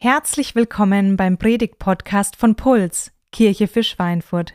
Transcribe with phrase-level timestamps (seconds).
[0.00, 4.54] Herzlich willkommen beim Predigt-Podcast von Puls, Kirche für Schweinfurt.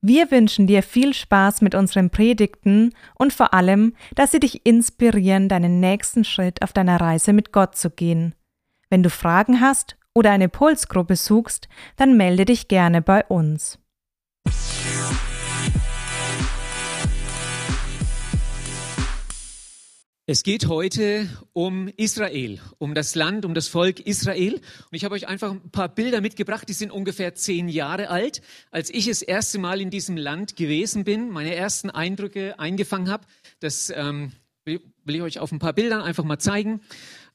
[0.00, 5.48] Wir wünschen dir viel Spaß mit unseren Predigten und vor allem, dass sie dich inspirieren,
[5.48, 8.34] deinen nächsten Schritt auf deiner Reise mit Gott zu gehen.
[8.88, 13.78] Wenn du Fragen hast oder eine Pulsgruppe suchst, dann melde dich gerne bei uns.
[20.32, 24.54] Es geht heute um Israel, um das Land, um das Volk Israel.
[24.54, 28.40] Und ich habe euch einfach ein paar Bilder mitgebracht, die sind ungefähr zehn Jahre alt.
[28.70, 33.26] Als ich das erste Mal in diesem Land gewesen bin, meine ersten Eindrücke eingefangen habe,
[33.58, 34.30] das ähm,
[34.64, 36.80] will ich euch auf ein paar Bildern einfach mal zeigen.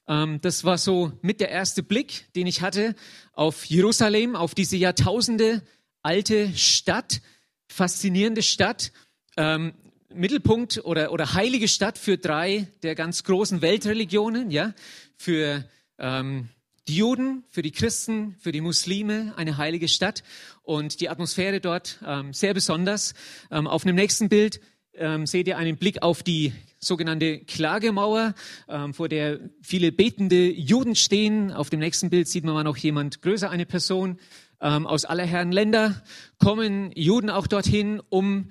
[0.08, 2.94] Ähm, das war so mit der erste Blick, den ich hatte
[3.34, 5.60] auf Jerusalem, auf diese Jahrtausende
[6.02, 7.20] alte Stadt,
[7.68, 8.90] faszinierende Stadt.
[9.36, 9.74] Ähm,
[10.14, 14.74] Mittelpunkt oder, oder heilige Stadt für drei der ganz großen Weltreligionen, ja,
[15.16, 15.64] für
[15.98, 16.48] ähm,
[16.88, 20.22] die Juden, für die Christen, für die Muslime eine heilige Stadt
[20.62, 23.14] und die Atmosphäre dort ähm, sehr besonders.
[23.50, 24.60] Ähm, auf dem nächsten Bild
[24.94, 28.34] ähm, seht ihr einen Blick auf die sogenannte Klagemauer,
[28.68, 31.52] ähm, vor der viele betende Juden stehen.
[31.52, 34.18] Auf dem nächsten Bild sieht man mal noch jemand größer, eine Person
[34.60, 36.02] ähm, aus aller Herren Länder.
[36.38, 38.50] Kommen Juden auch dorthin, um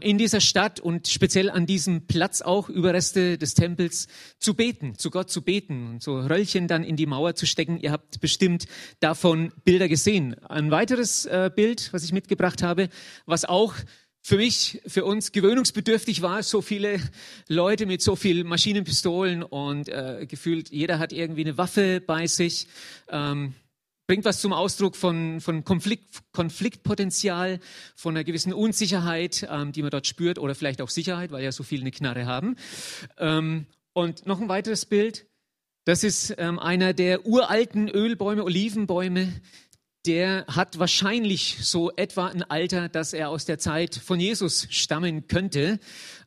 [0.00, 5.10] in dieser Stadt und speziell an diesem Platz auch Überreste des Tempels zu beten, zu
[5.10, 7.78] Gott zu beten und so Röllchen dann in die Mauer zu stecken.
[7.78, 8.66] Ihr habt bestimmt
[9.00, 10.36] davon Bilder gesehen.
[10.44, 12.88] Ein weiteres äh, Bild, was ich mitgebracht habe,
[13.26, 13.74] was auch
[14.22, 16.98] für mich, für uns gewöhnungsbedürftig war, so viele
[17.46, 22.68] Leute mit so viel Maschinenpistolen und äh, gefühlt jeder hat irgendwie eine Waffe bei sich.
[23.10, 23.54] Ähm,
[24.06, 27.60] bringt was zum Ausdruck von, von Konflikt, Konfliktpotenzial,
[27.96, 31.52] von einer gewissen Unsicherheit, ähm, die man dort spürt, oder vielleicht auch Sicherheit, weil ja
[31.52, 32.56] so viele eine Knarre haben.
[33.18, 35.26] Ähm, und noch ein weiteres Bild.
[35.84, 39.32] Das ist ähm, einer der uralten Ölbäume, Olivenbäume.
[40.06, 45.28] Der hat wahrscheinlich so etwa ein Alter, dass er aus der Zeit von Jesus stammen
[45.28, 45.78] könnte.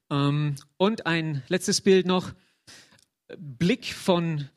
[0.09, 2.33] Ähm, und ein letztes Bild noch.
[3.37, 4.49] Blick von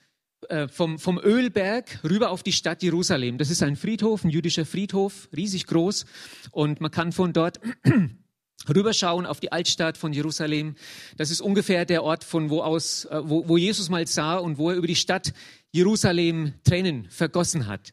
[0.49, 3.39] äh, vom, vom Ölberg rüber auf die Stadt Jerusalem.
[3.39, 6.06] Das ist ein Friedhof, ein jüdischer Friedhof, riesig groß.
[6.51, 7.61] Und man kann von dort
[8.69, 10.77] rüberschauen auf die Altstadt von Jerusalem.
[11.17, 14.59] Das ist ungefähr der Ort, von wo aus, äh, wo, wo Jesus mal sah und
[14.59, 15.33] wo er über die Stadt
[15.73, 17.93] Jerusalem Tränen vergossen hat.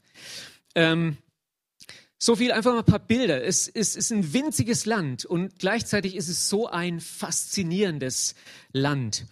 [0.74, 1.18] Ähm,
[2.20, 3.44] so viel einfach mal ein paar Bilder.
[3.44, 8.34] Es, es ist ein winziges Land und gleichzeitig ist es so ein faszinierendes
[8.72, 9.26] Land.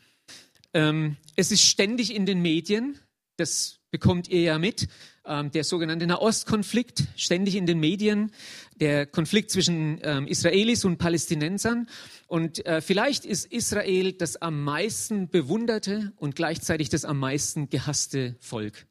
[0.74, 3.00] Ähm, es ist ständig in den Medien
[3.38, 4.88] das bekommt ihr ja mit,
[5.26, 8.32] ähm, der sogenannte Nahostkonflikt, ständig in den Medien,
[8.80, 11.88] der Konflikt zwischen ähm, Israelis und Palästinensern.
[12.28, 18.36] Und äh, vielleicht ist Israel das am meisten bewunderte und gleichzeitig das am meisten gehasste
[18.40, 18.86] Volk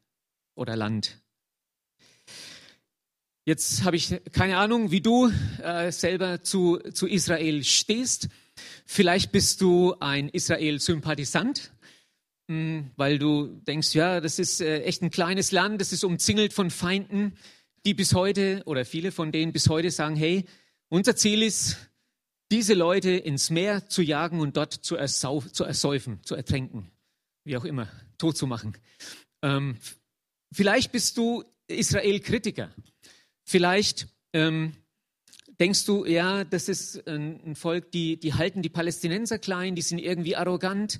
[0.55, 1.21] oder Land.
[3.47, 5.31] Jetzt habe ich keine Ahnung, wie du
[5.61, 8.27] äh, selber zu, zu Israel stehst.
[8.87, 11.71] Vielleicht bist du ein Israel-Sympathisant
[12.47, 16.69] weil du denkst, ja, das ist äh, echt ein kleines Land, das ist umzingelt von
[16.69, 17.37] Feinden,
[17.85, 20.45] die bis heute oder viele von denen bis heute sagen, hey,
[20.89, 21.77] unser Ziel ist,
[22.51, 26.91] diese Leute ins Meer zu jagen und dort zu, ersau zu ersäufen, zu ertränken,
[27.43, 28.77] wie auch immer, tot zu machen.
[29.41, 29.77] Ähm,
[30.51, 32.71] vielleicht bist du Israel-Kritiker.
[33.43, 34.75] Vielleicht ähm,
[35.59, 39.99] denkst du, ja, das ist ein Volk, die, die halten die Palästinenser klein, die sind
[39.99, 40.99] irgendwie arrogant.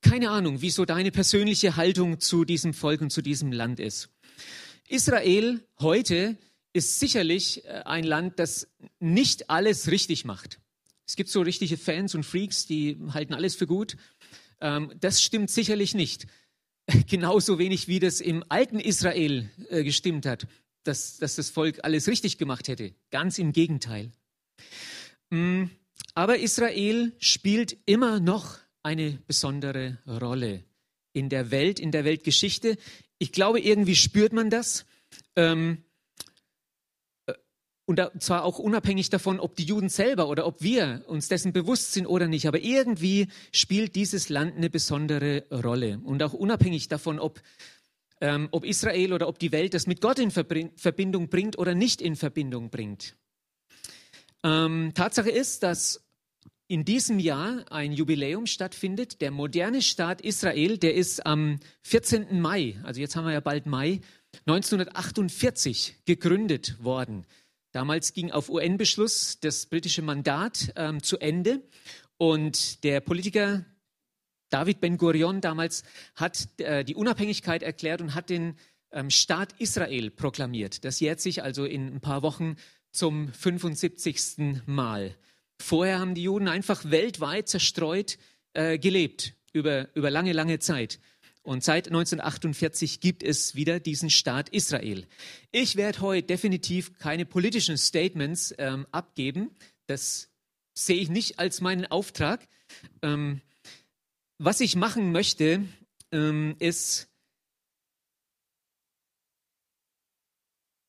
[0.00, 4.10] Keine Ahnung, wieso deine persönliche Haltung zu diesem Volk und zu diesem Land ist.
[4.88, 6.36] Israel heute
[6.72, 8.68] ist sicherlich äh, ein Land, das
[9.00, 10.60] nicht alles richtig macht.
[11.06, 13.96] Es gibt so richtige Fans und Freaks, die halten alles für gut.
[14.60, 16.26] Ähm, das stimmt sicherlich nicht.
[17.08, 20.46] Genauso wenig wie das im alten Israel äh, gestimmt hat
[20.86, 22.94] dass, dass das Volk alles richtig gemacht hätte.
[23.10, 24.12] Ganz im Gegenteil.
[25.30, 25.64] Mm,
[26.14, 30.64] aber Israel spielt immer noch eine besondere Rolle
[31.12, 32.76] in der Welt, in der Weltgeschichte.
[33.18, 34.86] Ich glaube, irgendwie spürt man das.
[35.34, 35.84] Ähm,
[37.26, 37.32] äh,
[37.86, 41.92] und zwar auch unabhängig davon, ob die Juden selber oder ob wir uns dessen bewusst
[41.94, 42.46] sind oder nicht.
[42.46, 46.00] Aber irgendwie spielt dieses Land eine besondere Rolle.
[46.04, 47.40] Und auch unabhängig davon, ob
[48.20, 52.00] ähm, ob Israel oder ob die Welt das mit Gott in Verbindung bringt oder nicht
[52.00, 53.16] in Verbindung bringt.
[54.42, 56.06] Ähm, Tatsache ist, dass
[56.68, 59.20] in diesem Jahr ein Jubiläum stattfindet.
[59.20, 62.40] Der moderne Staat Israel, der ist am 14.
[62.40, 64.00] Mai, also jetzt haben wir ja bald Mai,
[64.46, 67.24] 1948 gegründet worden.
[67.72, 71.62] Damals ging auf UN-Beschluss das britische Mandat ähm, zu Ende
[72.16, 73.64] und der Politiker
[74.56, 78.56] David Ben Gurion damals hat äh, die Unabhängigkeit erklärt und hat den
[78.90, 80.82] ähm, Staat Israel proklamiert.
[80.86, 82.56] Das jährt sich also in ein paar Wochen
[82.90, 84.64] zum 75.
[84.64, 85.14] Mal.
[85.60, 88.16] Vorher haben die Juden einfach weltweit zerstreut
[88.54, 91.00] äh, gelebt, über, über lange, lange Zeit.
[91.42, 95.06] Und seit 1948 gibt es wieder diesen Staat Israel.
[95.52, 99.50] Ich werde heute definitiv keine politischen Statements ähm, abgeben.
[99.86, 100.30] Das
[100.72, 102.48] sehe ich nicht als meinen Auftrag.
[103.02, 103.42] Ähm,
[104.38, 105.64] was ich machen möchte,
[106.12, 107.08] ähm, ist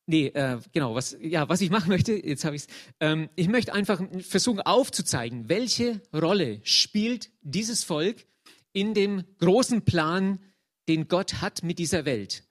[0.09, 2.67] Nee, äh, genau, was, ja, was ich machen möchte, jetzt habe ich es.
[3.01, 8.25] Ähm, ich möchte einfach versuchen aufzuzeigen, welche Rolle spielt dieses Volk
[8.71, 10.39] in dem großen Plan,
[10.87, 12.47] den Gott hat mit dieser Welt.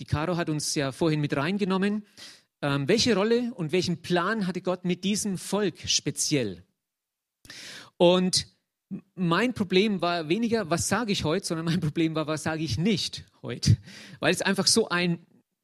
[0.00, 2.04] Die Caro hat uns ja vorhin mit reingenommen.
[2.62, 6.64] Ähm, welche Rolle und welchen Plan hatte Gott mit diesem Volk speziell?
[7.96, 8.48] Und
[9.14, 12.78] mein Problem war weniger, was sage ich heute, sondern mein Problem war, was sage ich
[12.78, 13.76] nicht heute.
[14.20, 15.18] Weil es einfach so ein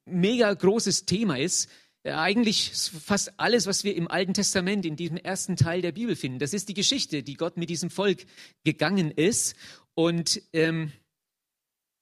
[0.05, 1.71] mega großes Thema ist.
[2.05, 6.39] Eigentlich fast alles, was wir im Alten Testament, in diesem ersten Teil der Bibel finden.
[6.39, 8.27] Das ist die Geschichte, die Gott mit diesem Volk
[8.63, 9.57] gegangen ist.
[9.95, 10.93] Und ähm,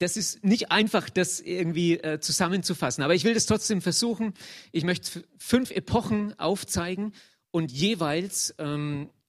[0.00, 3.04] das ist nicht einfach, das irgendwie äh, zusammenzufassen.
[3.04, 4.34] Aber ich will das trotzdem versuchen.
[4.72, 7.12] Ich möchte fünf Epochen aufzeigen
[7.52, 9.21] und jeweils ähm, äh,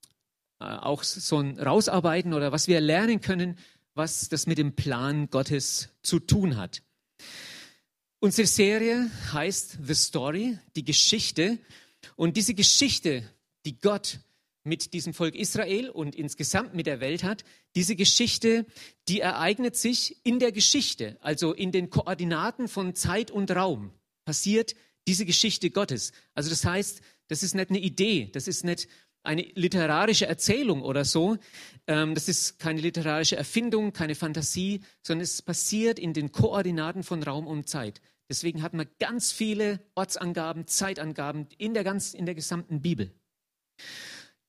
[0.63, 3.57] auch so ein rausarbeiten oder was wir lernen können,
[3.95, 6.81] was das mit dem Plan Gottes zu tun hat.
[8.19, 11.59] Unsere Serie heißt The Story, die Geschichte.
[12.15, 13.23] Und diese Geschichte,
[13.65, 14.19] die Gott
[14.63, 17.43] mit diesem Volk Israel und insgesamt mit der Welt hat,
[17.75, 18.65] diese Geschichte,
[19.07, 23.91] die ereignet sich in der Geschichte, also in den Koordinaten von Zeit und Raum,
[24.25, 24.73] passiert
[25.05, 26.13] diese Geschichte Gottes.
[26.33, 28.87] Also das heißt, das ist nicht eine Idee, das ist nicht
[29.23, 31.37] eine literarische Erzählung oder so.
[31.87, 37.23] Ähm, das ist keine literarische Erfindung, keine Fantasie, sondern es passiert in den Koordinaten von
[37.23, 38.01] Raum und Zeit.
[38.29, 43.11] Deswegen hat man ganz viele Ortsangaben, Zeitangaben in der, ganz, in der gesamten Bibel.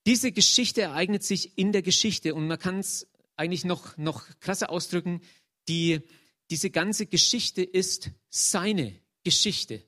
[0.05, 4.69] Diese Geschichte ereignet sich in der Geschichte und man kann es eigentlich noch, noch krasser
[4.69, 5.21] ausdrücken.
[5.67, 6.01] Die,
[6.49, 8.93] diese ganze Geschichte ist seine
[9.23, 9.83] Geschichte.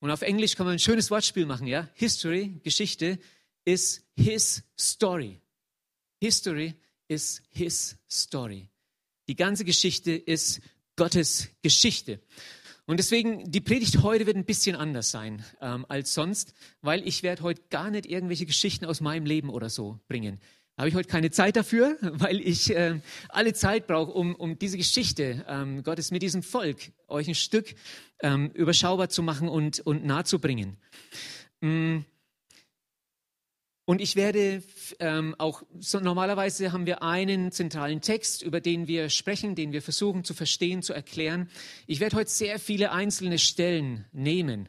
[0.00, 1.88] Und auf Englisch kann man ein schönes Wortspiel machen, ja?
[1.94, 3.18] History, Geschichte,
[3.64, 5.40] is his story.
[6.20, 6.74] History
[7.08, 8.68] is his story.
[9.28, 10.60] Die ganze Geschichte ist
[10.96, 12.20] Gottes Geschichte.
[12.86, 17.22] Und deswegen, die Predigt heute wird ein bisschen anders sein ähm, als sonst, weil ich
[17.22, 20.40] werde heute gar nicht irgendwelche Geschichten aus meinem Leben oder so bringen.
[20.78, 24.78] Habe ich heute keine Zeit dafür, weil ich äh, alle Zeit brauche, um, um diese
[24.78, 26.78] Geschichte ähm, Gottes mit diesem Volk
[27.08, 27.74] euch ein Stück
[28.22, 30.78] ähm, überschaubar zu machen und, und nahe zu bringen.
[31.60, 31.98] Mm.
[33.88, 34.62] Und ich werde
[35.00, 39.80] ähm, auch, so normalerweise haben wir einen zentralen Text, über den wir sprechen, den wir
[39.80, 41.48] versuchen zu verstehen, zu erklären.
[41.86, 44.68] Ich werde heute sehr viele einzelne Stellen nehmen.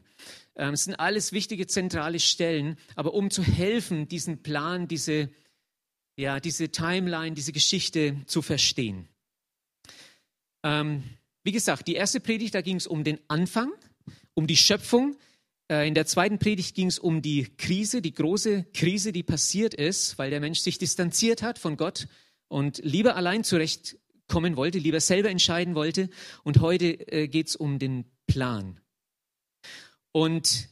[0.56, 5.28] Ähm, es sind alles wichtige zentrale Stellen, aber um zu helfen, diesen Plan, diese,
[6.16, 9.06] ja, diese Timeline, diese Geschichte zu verstehen.
[10.62, 11.02] Ähm,
[11.44, 13.70] wie gesagt, die erste Predigt, da ging es um den Anfang,
[14.32, 15.14] um die Schöpfung.
[15.70, 19.72] Äh, in der zweiten Predigt ging es um die Krise, die große Krise, die passiert
[19.72, 22.08] ist, weil der Mensch sich distanziert hat von Gott
[22.48, 26.10] und lieber allein zurechtkommen wollte, lieber selber entscheiden wollte.
[26.42, 28.80] Und heute äh, geht es um den Plan.
[30.10, 30.68] Und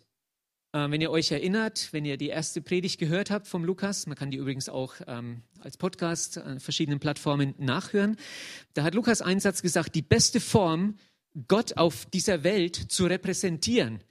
[0.72, 4.16] äh, wenn ihr euch erinnert, wenn ihr die erste Predigt gehört habt vom Lukas, man
[4.16, 8.16] kann die übrigens auch ähm, als Podcast an verschiedenen Plattformen nachhören,
[8.74, 10.96] da hat Lukas einen Satz gesagt, die beste Form,
[11.46, 14.02] Gott auf dieser Welt zu repräsentieren,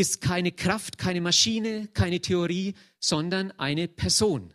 [0.00, 4.54] ist keine Kraft, keine Maschine, keine Theorie, sondern eine Person.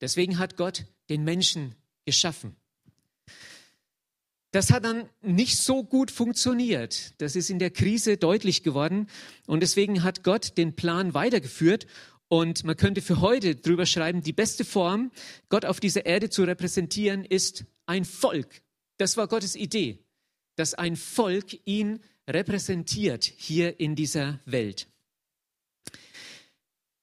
[0.00, 1.74] Deswegen hat Gott den Menschen
[2.04, 2.54] geschaffen.
[4.52, 7.20] Das hat dann nicht so gut funktioniert.
[7.20, 9.08] Das ist in der Krise deutlich geworden.
[9.46, 11.88] Und deswegen hat Gott den Plan weitergeführt.
[12.28, 15.10] Und man könnte für heute drüber schreiben, die beste Form,
[15.48, 18.62] Gott auf dieser Erde zu repräsentieren, ist ein Volk.
[18.96, 19.98] Das war Gottes Idee,
[20.54, 22.15] dass ein Volk ihn repräsentiert
[23.36, 24.88] hier in dieser Welt.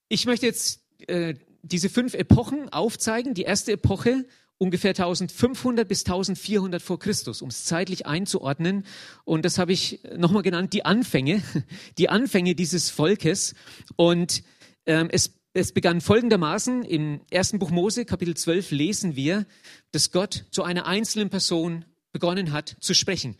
[0.09, 3.33] Ich möchte jetzt äh, diese fünf Epochen aufzeigen.
[3.33, 4.25] Die erste Epoche
[4.57, 8.85] ungefähr 1500 bis 1400 vor Christus, um es zeitlich einzuordnen.
[9.25, 11.41] Und das habe ich nochmal genannt, die Anfänge,
[11.97, 13.55] die Anfänge dieses Volkes.
[13.95, 14.43] Und
[14.85, 19.45] ähm, es, es begann folgendermaßen, im ersten Buch Mose, Kapitel 12, lesen wir,
[19.91, 23.35] dass Gott zu einer einzelnen Person begonnen hat zu sprechen.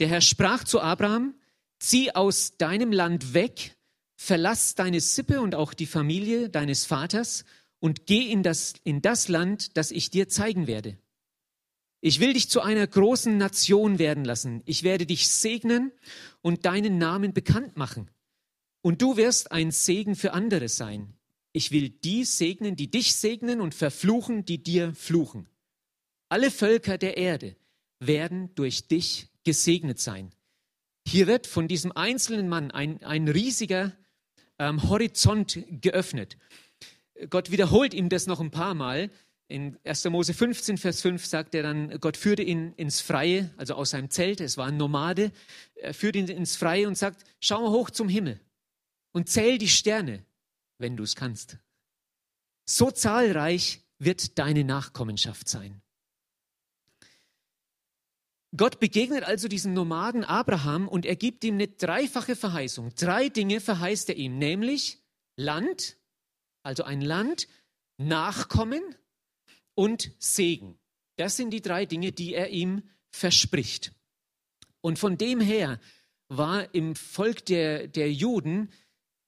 [0.00, 1.34] Der Herr sprach zu Abraham,
[1.78, 3.76] zieh aus deinem Land weg,
[4.16, 7.44] verlass deine Sippe und auch die Familie deines Vaters
[7.78, 10.98] und geh in das, in das Land, das ich dir zeigen werde.
[12.00, 14.62] Ich will dich zu einer großen Nation werden lassen.
[14.66, 15.92] Ich werde dich segnen
[16.42, 18.10] und deinen Namen bekannt machen.
[18.82, 21.14] Und du wirst ein Segen für andere sein.
[21.52, 25.48] Ich will die segnen, die dich segnen und verfluchen, die dir fluchen.
[26.28, 27.56] Alle Völker der Erde
[28.00, 30.32] werden durch dich gesegnet sein.
[31.06, 33.92] Hier wird von diesem einzelnen Mann ein, ein riesiger
[34.58, 36.36] ähm, Horizont geöffnet.
[37.30, 39.10] Gott wiederholt ihm das noch ein paar Mal.
[39.48, 40.06] In 1.
[40.06, 44.10] Mose 15, Vers 5 sagt er dann, Gott führte ihn ins Freie, also aus seinem
[44.10, 45.30] Zelt, es war ein Nomade,
[45.76, 48.40] er führt ihn ins Freie und sagt, schau mal hoch zum Himmel
[49.12, 50.24] und zähl die Sterne,
[50.78, 51.58] wenn du es kannst.
[52.68, 55.80] So zahlreich wird deine Nachkommenschaft sein.
[58.56, 62.94] Gott begegnet also diesem Nomaden Abraham und er gibt ihm eine dreifache Verheißung.
[62.94, 65.02] Drei Dinge verheißt er ihm, nämlich
[65.36, 65.96] Land,
[66.62, 67.48] also ein Land,
[67.98, 68.82] Nachkommen
[69.74, 70.78] und Segen.
[71.16, 73.92] Das sind die drei Dinge, die er ihm verspricht.
[74.80, 75.80] Und von dem her
[76.28, 78.70] war im Volk der, der Juden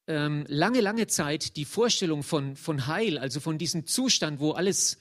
[0.07, 4.99] ähm, lange, lange Zeit die Vorstellung von, von Heil, also von diesem Zustand, wo alles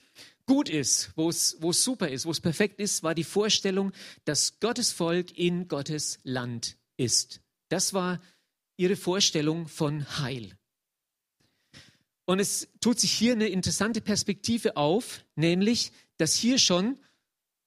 [0.48, 3.92] gut ist, wo es, super ist, wo es perfekt ist, war die Vorstellung,
[4.24, 7.42] dass Gottes Volk in Gottes Land ist.
[7.68, 8.20] Das war
[8.78, 10.56] ihre Vorstellung von Heil.
[12.24, 16.98] Und es tut sich hier eine interessante Perspektive auf, nämlich, dass hier schon,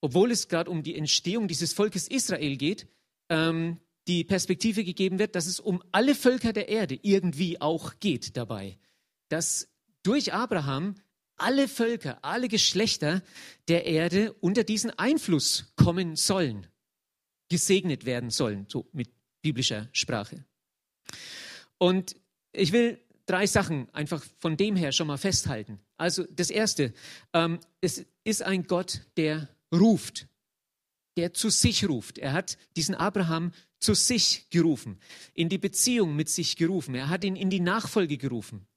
[0.01, 2.87] obwohl es gerade um die Entstehung dieses Volkes Israel geht,
[3.29, 8.35] ähm, die Perspektive gegeben wird, dass es um alle Völker der Erde irgendwie auch geht
[8.37, 8.79] dabei.
[9.29, 9.69] Dass
[10.01, 10.95] durch Abraham
[11.41, 13.21] alle Völker, alle Geschlechter
[13.67, 16.67] der Erde unter diesen Einfluss kommen sollen,
[17.49, 19.09] gesegnet werden sollen, so mit
[19.41, 20.45] biblischer Sprache.
[21.77, 22.15] Und
[22.51, 25.79] ich will drei Sachen einfach von dem her schon mal festhalten.
[25.97, 26.93] Also das Erste,
[27.33, 30.27] ähm, es ist ein Gott, der ruft,
[31.17, 32.17] der zu sich ruft.
[32.17, 34.99] Er hat diesen Abraham zu sich gerufen,
[35.33, 36.93] in die Beziehung mit sich gerufen.
[36.93, 38.67] Er hat ihn in die Nachfolge gerufen.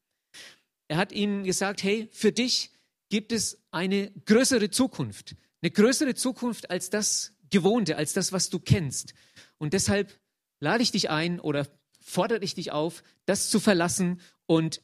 [0.88, 2.70] Er hat ihnen gesagt, hey, für dich
[3.08, 8.58] gibt es eine größere Zukunft, eine größere Zukunft als das Gewohnte, als das, was du
[8.58, 9.14] kennst.
[9.58, 10.18] Und deshalb
[10.60, 11.66] lade ich dich ein oder
[12.00, 14.82] fordere ich dich auf, das zu verlassen und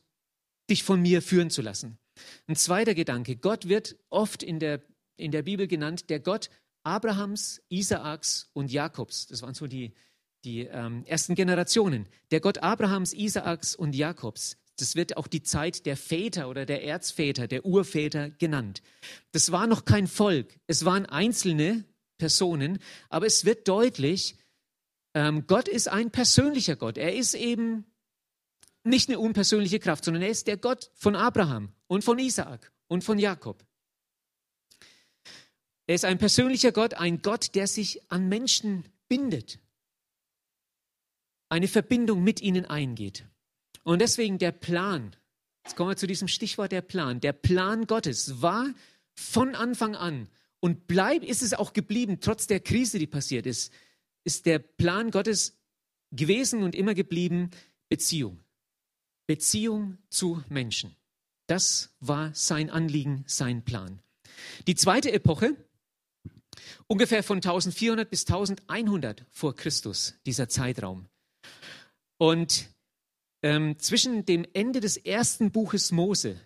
[0.71, 1.99] dich von mir führen zu lassen.
[2.47, 4.83] Ein zweiter Gedanke, Gott wird oft in der,
[5.17, 6.51] in der Bibel genannt, der Gott
[6.83, 9.27] Abrahams, Isaaks und Jakobs.
[9.27, 9.93] Das waren so die,
[10.45, 12.09] die ähm, ersten Generationen.
[12.31, 14.57] Der Gott Abrahams, Isaaks und Jakobs.
[14.81, 18.83] Das wird auch die Zeit der Väter oder der Erzväter, der Urväter genannt.
[19.33, 21.85] Das war noch kein Volk, es waren einzelne
[22.19, 24.37] Personen, aber es wird deutlich,
[25.15, 26.97] ähm, Gott ist ein persönlicher Gott.
[26.97, 27.85] Er ist eben
[28.85, 33.05] nicht eine unpersönliche Kraft, sondern er ist der Gott von Abraham und von Isaak und
[33.05, 33.65] von Jakob.
[35.87, 39.59] Er ist ein persönlicher Gott, ein Gott, der sich an Menschen bindet,
[41.49, 43.27] eine Verbindung mit ihnen eingeht.
[43.91, 45.17] Und deswegen der Plan,
[45.65, 48.73] jetzt kommen wir zu diesem Stichwort der Plan, der Plan Gottes war
[49.17, 50.29] von Anfang an
[50.61, 53.73] und bleibt, ist es auch geblieben, trotz der Krise, die passiert ist,
[54.23, 55.59] ist der Plan Gottes
[56.13, 57.51] gewesen und immer geblieben
[57.89, 58.39] Beziehung.
[59.27, 60.95] Beziehung zu Menschen.
[61.49, 64.01] Das war sein Anliegen, sein Plan.
[64.69, 65.57] Die zweite Epoche,
[66.87, 71.09] ungefähr von 1400 bis 1100 vor Christus, dieser Zeitraum.
[72.19, 72.71] Und
[73.43, 76.37] ähm, zwischen dem Ende des ersten Buches Mose,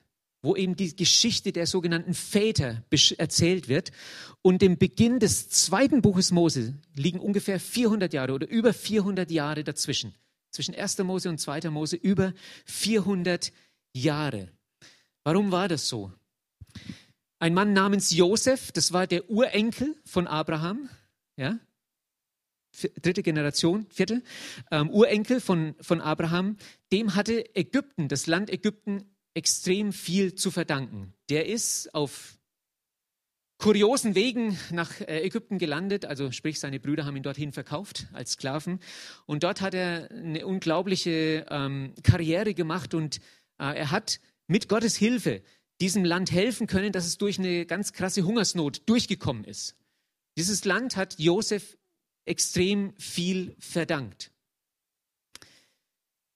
[0.43, 2.85] wo eben die Geschichte der sogenannten Väter
[3.19, 3.93] erzählt wird,
[4.43, 9.65] und dem Beginn des zweiten Buches Mose liegen ungefähr 400 Jahre oder über 400 Jahre
[9.65, 10.15] dazwischen.
[10.51, 10.99] Zwischen 1.
[10.99, 11.71] Mose und 2.
[11.71, 12.35] Mose über
[12.67, 13.53] 400
[13.95, 14.51] Jahre.
[15.25, 16.13] Warum war das so?
[17.39, 20.89] Ein Mann namens Josef, das war der Urenkel von Abraham,
[21.37, 21.59] ja,
[23.01, 24.23] dritte Generation, vierte,
[24.71, 26.57] ähm, Urenkel von, von Abraham,
[26.93, 29.05] dem hatte Ägypten, das Land Ägypten,
[29.35, 31.13] extrem viel zu verdanken.
[31.29, 32.39] Der ist auf
[33.59, 38.33] kuriosen Wegen nach äh, Ägypten gelandet, also sprich seine Brüder haben ihn dorthin verkauft als
[38.33, 38.81] Sklaven
[39.27, 43.19] und dort hat er eine unglaubliche ähm, Karriere gemacht und
[43.59, 45.43] äh, er hat mit Gottes Hilfe
[45.81, 49.77] diesem Land helfen können, dass es durch eine ganz krasse Hungersnot durchgekommen ist.
[50.37, 51.79] Dieses Land hat Josef
[52.25, 54.31] extrem viel verdankt.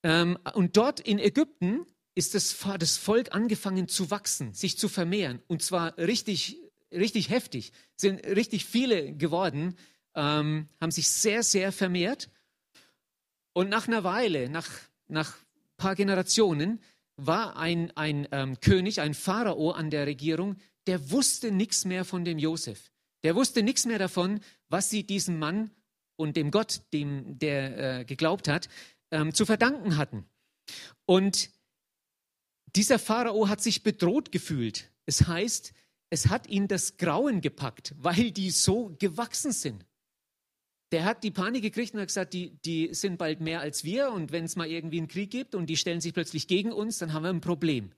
[0.03, 5.41] Ähm, und dort in Ägypten ist das, das Volk angefangen zu wachsen, sich zu vermehren.
[5.47, 6.59] Und zwar richtig,
[6.93, 7.73] richtig heftig.
[7.97, 9.77] Sind richtig viele geworden,
[10.15, 12.29] ähm, haben sich sehr, sehr vermehrt.
[13.53, 14.69] Und nach einer Weile, nach,
[15.09, 16.81] nach ein paar Generationen,
[17.17, 22.25] war ein, ein ähm, König, ein Pharao an der Regierung, der wusste nichts mehr von
[22.25, 22.93] dem Josef.
[23.25, 25.71] Der wusste nichts mehr davon, was sie diesem Mann
[26.19, 28.69] und dem Gott, dem der äh, geglaubt hat,
[29.11, 30.27] ähm, zu verdanken hatten.
[31.07, 31.51] Und
[32.77, 34.91] dieser Pharao hat sich bedroht gefühlt.
[35.07, 35.73] Es heißt,
[36.11, 39.87] es hat ihn das Grauen gepackt, weil die so gewachsen sind.
[40.91, 44.11] Der hat die Panik gekriegt und hat gesagt, die, die sind bald mehr als wir
[44.11, 46.99] und wenn es mal irgendwie einen Krieg gibt und die stellen sich plötzlich gegen uns,
[46.99, 47.93] dann haben wir ein Problem.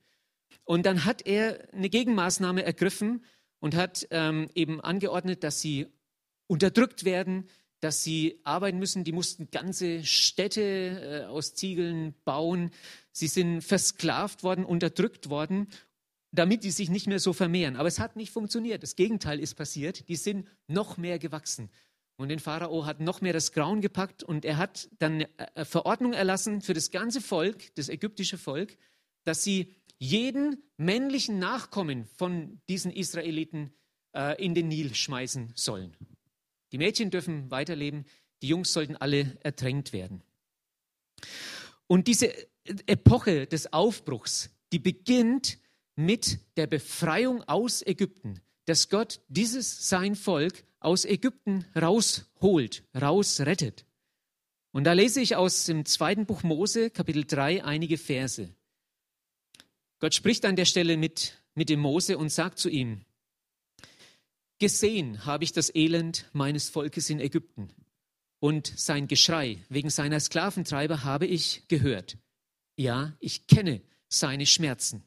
[0.65, 3.23] Und dann hat er eine Gegenmaßnahme ergriffen
[3.59, 5.87] und hat ähm, eben angeordnet, dass sie
[6.47, 7.47] unterdrückt werden,
[7.81, 9.03] dass sie arbeiten müssen.
[9.03, 12.71] Die mussten ganze Städte äh, aus Ziegeln bauen.
[13.11, 15.67] Sie sind versklavt worden, unterdrückt worden,
[16.31, 17.75] damit die sich nicht mehr so vermehren.
[17.75, 18.83] Aber es hat nicht funktioniert.
[18.83, 20.07] Das Gegenteil ist passiert.
[20.07, 21.69] Die sind noch mehr gewachsen.
[22.17, 25.65] Und den Pharao hat noch mehr das Grauen gepackt und er hat dann eine äh,
[25.65, 28.77] Verordnung erlassen für das ganze Volk, das ägyptische Volk,
[29.23, 33.73] dass sie jeden männlichen Nachkommen von diesen Israeliten
[34.15, 35.95] äh, in den Nil schmeißen sollen.
[36.71, 38.05] Die Mädchen dürfen weiterleben,
[38.41, 40.23] die Jungs sollten alle ertränkt werden.
[41.87, 42.33] Und diese
[42.87, 45.59] Epoche des Aufbruchs, die beginnt
[45.95, 53.85] mit der Befreiung aus Ägypten, dass Gott dieses sein Volk aus Ägypten rausholt, rausrettet.
[54.71, 58.49] Und da lese ich aus dem zweiten Buch Mose, Kapitel 3, einige Verse.
[59.99, 63.01] Gott spricht an der Stelle mit, mit dem Mose und sagt zu ihm,
[64.61, 67.69] Gesehen habe ich das Elend meines Volkes in Ägypten
[68.39, 72.19] und sein Geschrei wegen seiner Sklaventreiber habe ich gehört.
[72.75, 75.03] Ja, ich kenne seine Schmerzen.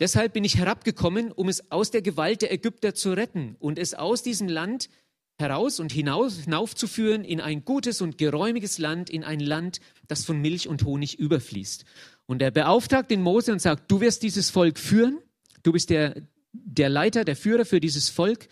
[0.00, 3.94] Deshalb bin ich herabgekommen, um es aus der Gewalt der Ägypter zu retten und es
[3.94, 4.90] aus diesem Land
[5.38, 10.42] heraus und hinaus, hinaufzuführen in ein gutes und geräumiges Land, in ein Land, das von
[10.42, 11.86] Milch und Honig überfließt.
[12.26, 15.20] Und er beauftragt den Mose und sagt, du wirst dieses Volk führen,
[15.62, 16.22] du bist der,
[16.54, 18.48] der Leiter, der Führer für dieses Volk.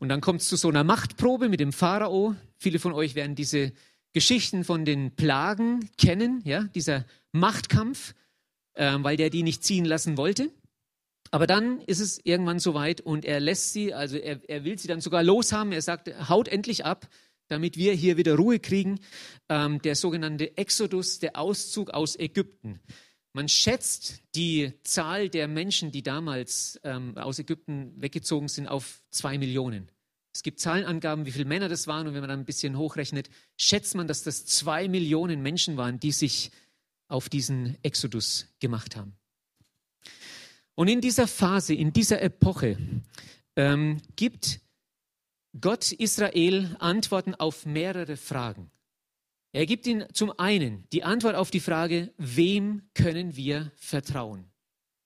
[0.00, 2.34] Und dann kommt es zu so einer Machtprobe mit dem Pharao.
[2.56, 3.72] Viele von euch werden diese
[4.12, 8.14] Geschichten von den Plagen kennen, ja, dieser Machtkampf,
[8.74, 10.50] äh, weil der die nicht ziehen lassen wollte.
[11.30, 14.88] Aber dann ist es irgendwann soweit und er lässt sie, also er, er will sie
[14.88, 15.72] dann sogar loshaben.
[15.72, 17.08] Er sagt, haut endlich ab,
[17.48, 19.00] damit wir hier wieder Ruhe kriegen.
[19.48, 22.80] Ähm, der sogenannte Exodus, der Auszug aus Ägypten.
[23.34, 29.38] Man schätzt die Zahl der Menschen, die damals ähm, aus Ägypten weggezogen sind, auf zwei
[29.38, 29.90] Millionen.
[30.34, 33.30] Es gibt Zahlenangaben, wie viele Männer das waren, und wenn man dann ein bisschen hochrechnet,
[33.58, 36.50] schätzt man, dass das zwei Millionen Menschen waren, die sich
[37.08, 39.14] auf diesen Exodus gemacht haben.
[40.74, 42.78] Und in dieser Phase, in dieser Epoche
[43.56, 44.60] ähm, gibt
[45.60, 48.70] Gott Israel Antworten auf mehrere Fragen.
[49.52, 54.50] Er gibt ihnen zum einen die Antwort auf die Frage, wem können wir vertrauen?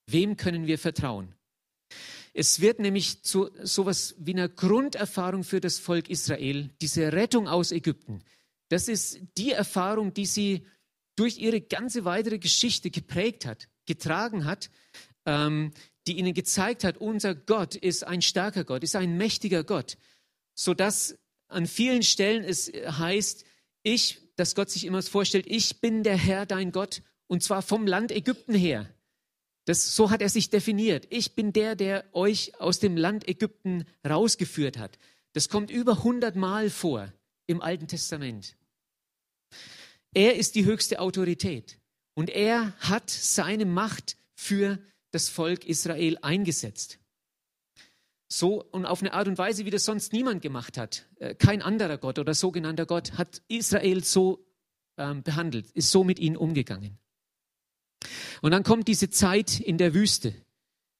[0.06, 1.34] Wem können wir vertrauen?
[2.32, 7.72] Es wird nämlich zu sowas wie einer Grunderfahrung für das Volk Israel, diese Rettung aus
[7.72, 8.22] Ägypten.
[8.68, 10.66] Das ist die Erfahrung, die sie
[11.16, 14.70] durch ihre ganze weitere Geschichte geprägt hat, getragen hat,
[15.24, 15.72] ähm,
[16.06, 19.96] die ihnen gezeigt hat, unser Gott ist ein starker Gott, ist ein mächtiger Gott,
[20.54, 23.44] sodass an vielen Stellen es heißt,
[23.86, 27.86] ich, dass Gott sich immer vorstellt, ich bin der Herr, dein Gott, und zwar vom
[27.86, 28.92] Land Ägypten her.
[29.64, 31.06] Das, so hat er sich definiert.
[31.10, 34.98] Ich bin der, der euch aus dem Land Ägypten rausgeführt hat.
[35.32, 37.12] Das kommt über 100 Mal vor
[37.46, 38.56] im Alten Testament.
[40.14, 41.78] Er ist die höchste Autorität
[42.14, 44.78] und er hat seine Macht für
[45.10, 46.98] das Volk Israel eingesetzt.
[48.28, 51.06] So und auf eine Art und Weise, wie das sonst niemand gemacht hat.
[51.16, 54.44] Äh, kein anderer Gott oder sogenannter Gott hat Israel so
[54.96, 56.98] ähm, behandelt, ist so mit ihnen umgegangen.
[58.42, 60.34] Und dann kommt diese Zeit in der Wüste.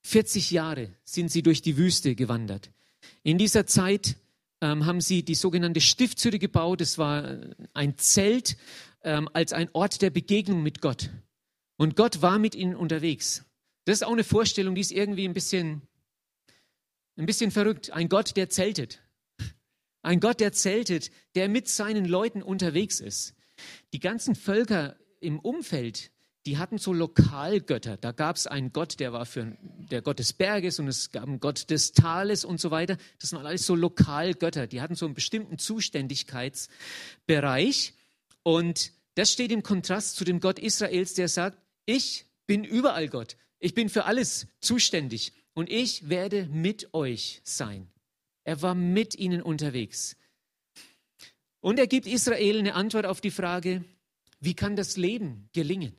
[0.02, 2.70] 40 Jahre sind sie durch die Wüste gewandert.
[3.22, 4.16] In dieser Zeit
[4.60, 6.80] ähm, haben sie die sogenannte Stiftshütte gebaut.
[6.80, 8.56] Es war äh, ein Zelt
[9.02, 11.10] ähm, als ein Ort der Begegnung mit Gott.
[11.76, 13.44] Und Gott war mit ihnen unterwegs.
[13.84, 15.82] Das ist auch eine Vorstellung, die ist irgendwie ein bisschen,
[17.16, 17.90] ein bisschen verrückt.
[17.90, 19.00] Ein Gott, der zeltet.
[20.02, 23.35] Ein Gott, der zeltet, der mit seinen Leuten unterwegs ist.
[23.92, 26.11] Die ganzen Völker im Umfeld,
[26.44, 27.96] die hatten so Lokalgötter.
[27.96, 29.57] Da gab es einen Gott, der war für
[29.90, 32.98] der Gott des Berges und es gab einen Gott des Tales und so weiter.
[33.18, 34.68] Das waren alles so Lokalgötter.
[34.68, 37.94] Die hatten so einen bestimmten Zuständigkeitsbereich.
[38.44, 43.37] Und das steht im Kontrast zu dem Gott Israels, der sagt, ich bin überall Gott.
[43.59, 47.88] Ich bin für alles zuständig und ich werde mit euch sein.
[48.45, 50.16] Er war mit ihnen unterwegs.
[51.61, 53.83] Und er gibt Israel eine Antwort auf die Frage,
[54.38, 55.97] wie kann das Leben gelingen?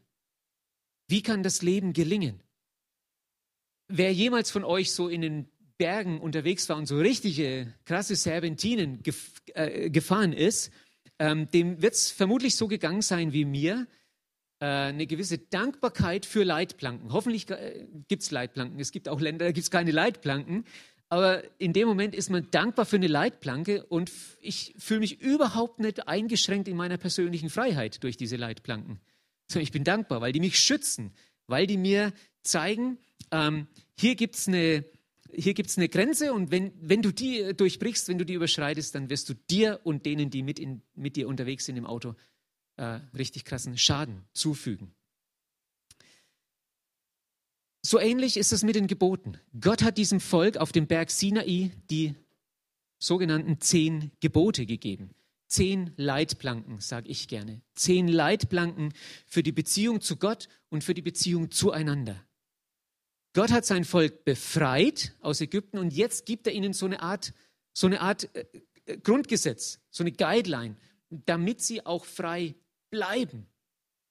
[1.07, 2.39] Wie kann das Leben gelingen?
[3.87, 9.01] Wer jemals von euch so in den Bergen unterwegs war und so richtige krasse Serpentinen
[9.01, 10.71] gef äh, gefahren ist,
[11.17, 13.87] ähm, dem wird es vermutlich so gegangen sein wie mir.
[14.59, 17.13] Äh, eine gewisse Dankbarkeit für Leitplanken.
[17.13, 18.79] Hoffentlich äh, gibt es Leitplanken.
[18.79, 20.65] Es gibt auch Länder, da gibt es keine Leitplanken.
[21.09, 25.79] Aber in dem Moment ist man dankbar für eine Leitplanke und ich fühle mich überhaupt
[25.79, 28.99] nicht eingeschränkt in meiner persönlichen Freiheit durch diese Leitplanken.
[29.47, 31.13] So, ich bin dankbar, weil die mich schützen,
[31.45, 32.97] weil die mir zeigen,
[33.31, 33.67] ähm,
[33.97, 34.83] hier gibt es eine,
[35.31, 39.33] eine Grenze und wenn, wenn du die durchbrichst, wenn du die überschreitest, dann wirst du
[39.33, 42.15] dir und denen, die mit, in, mit dir unterwegs sind im Auto,
[42.77, 44.93] äh, richtig krassen Schaden zufügen.
[47.83, 49.37] So ähnlich ist es mit den Geboten.
[49.59, 52.15] Gott hat diesem Volk auf dem Berg Sinai die
[52.99, 55.11] sogenannten zehn Gebote gegeben.
[55.47, 57.61] Zehn Leitplanken, sage ich gerne.
[57.75, 58.93] Zehn Leitplanken
[59.25, 62.21] für die Beziehung zu Gott und für die Beziehung zueinander.
[63.33, 67.33] Gott hat sein Volk befreit aus Ägypten und jetzt gibt er ihnen so eine Art,
[67.71, 68.45] so eine Art äh,
[68.85, 70.75] äh, Grundgesetz, so eine Guideline,
[71.09, 72.55] damit sie auch frei
[72.89, 73.47] bleiben.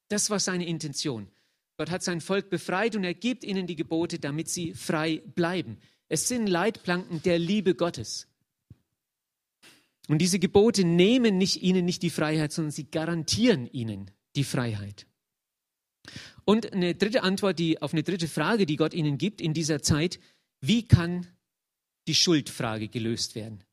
[0.08, 1.28] Das war seine Intention.
[1.76, 5.78] Gott hat sein Volk befreit und er gibt ihnen die Gebote, damit sie frei bleiben.
[6.08, 8.28] Es sind Leitplanken der Liebe Gottes.
[10.08, 15.06] Und diese Gebote nehmen nicht ihnen nicht die Freiheit, sondern sie garantieren ihnen die Freiheit.
[16.44, 19.82] Und eine dritte Antwort, die auf eine dritte Frage, die Gott ihnen gibt in dieser
[19.82, 20.20] Zeit,
[20.60, 21.26] wie kann
[22.06, 23.64] die Schuldfrage gelöst werden?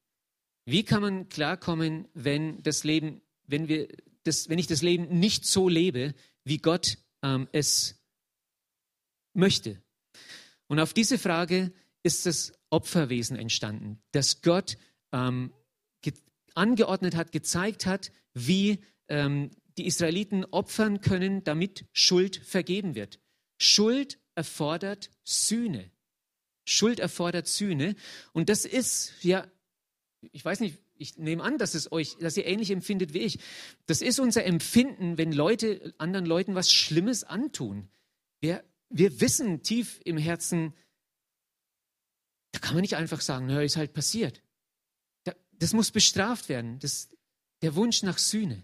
[0.65, 3.89] Wie kann man klarkommen, wenn das Leben, wenn wir
[4.23, 8.01] das, wenn ich das Leben nicht so lebe, wie Gott ähm, es
[9.33, 9.81] möchte?
[10.67, 11.71] Und auf diese Frage
[12.03, 14.77] ist das Opferwesen entstanden, dass Gott
[15.11, 15.53] ähm,
[16.55, 23.19] angeordnet hat, gezeigt hat, wie ähm, die Israeliten opfern können, damit Schuld vergeben wird.
[23.59, 25.91] Schuld erfordert Sühne.
[26.65, 27.95] Schuld erfordert Sühne.
[28.33, 29.47] Und das ist ja,
[30.31, 33.39] ich weiß nicht, ich nehme an, dass es euch, dass ihr ähnlich empfindet wie ich.
[33.85, 37.89] Das ist unser Empfinden, wenn Leute anderen Leuten was Schlimmes antun.
[38.39, 40.73] Wir, wir wissen tief im Herzen,
[42.53, 44.41] da kann man nicht einfach sagen, naja, ist halt passiert.
[45.51, 46.79] Das muss bestraft werden.
[46.79, 47.09] Das,
[47.61, 48.63] der Wunsch nach Sühne.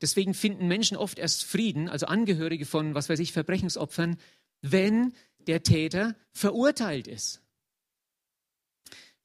[0.00, 4.18] Deswegen finden Menschen oft erst Frieden, also Angehörige von, was weiß ich, Verbrechensopfern,
[4.62, 7.42] wenn der Täter verurteilt ist.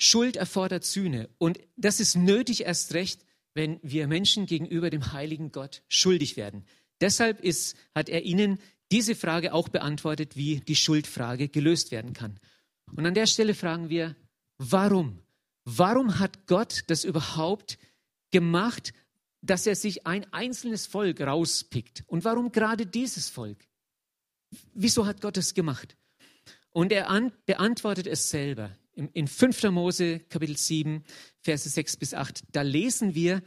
[0.04, 1.30] Schuld erfordert Sühne.
[1.38, 6.66] Und das ist nötig erst recht, wenn wir Menschen gegenüber dem heiligen Gott schuldig werden.
[7.02, 8.60] Deshalb ist, hat er ihnen
[8.92, 12.40] diese Frage auch beantwortet, wie die Schuldfrage gelöst werden kann.
[12.96, 14.16] Und an der Stelle fragen wir,
[14.58, 15.20] warum?
[15.66, 17.78] Warum hat Gott das überhaupt
[18.32, 18.94] gemacht,
[19.42, 22.04] dass er sich ein einzelnes Volk rauspickt.
[22.08, 23.68] Und warum gerade dieses Volk?
[24.74, 25.98] Wieso hat Gott das gemacht?
[26.72, 28.76] Und er an, beantwortet es selber.
[28.94, 29.64] In, in 5.
[29.72, 31.04] Mose Kapitel 7,
[31.40, 33.42] Verse 6 bis 8, da lesen wir,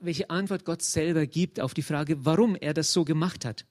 [0.00, 3.66] welche Antwort Gott selber gibt auf die Frage, warum er das so gemacht hat.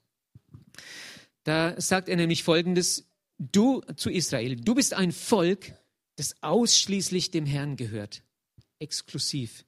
[1.44, 5.72] Da sagt er nämlich Folgendes, du zu Israel, du bist ein Volk,
[6.16, 8.22] das ausschließlich dem Herrn gehört,
[8.78, 9.64] exklusiv.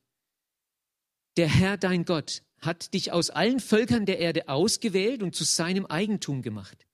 [1.36, 5.86] Der Herr dein Gott hat dich aus allen Völkern der Erde ausgewählt und zu seinem
[5.86, 6.86] Eigentum gemacht.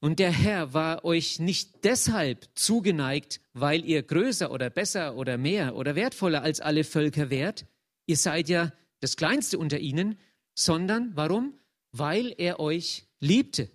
[0.00, 5.74] Und der Herr war euch nicht deshalb zugeneigt, weil ihr größer oder besser oder mehr
[5.74, 7.66] oder wertvoller als alle Völker wärt.
[8.06, 10.18] Ihr seid ja das Kleinste unter ihnen,
[10.54, 11.58] sondern warum?
[11.90, 13.70] Weil er euch liebte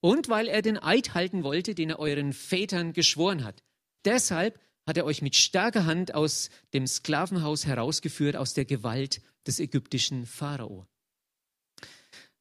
[0.00, 3.62] und weil er den Eid halten wollte, den er euren Vätern geschworen hat.
[4.04, 9.58] Deshalb hat er euch mit starker Hand aus dem Sklavenhaus herausgeführt, aus der Gewalt des
[9.58, 10.86] ägyptischen Pharao.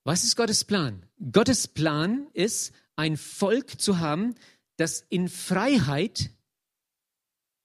[0.04, 1.04] Was ist Gottes Plan?
[1.32, 4.36] Gottes Plan ist, ein Volk zu haben,
[4.78, 6.32] das in Freiheit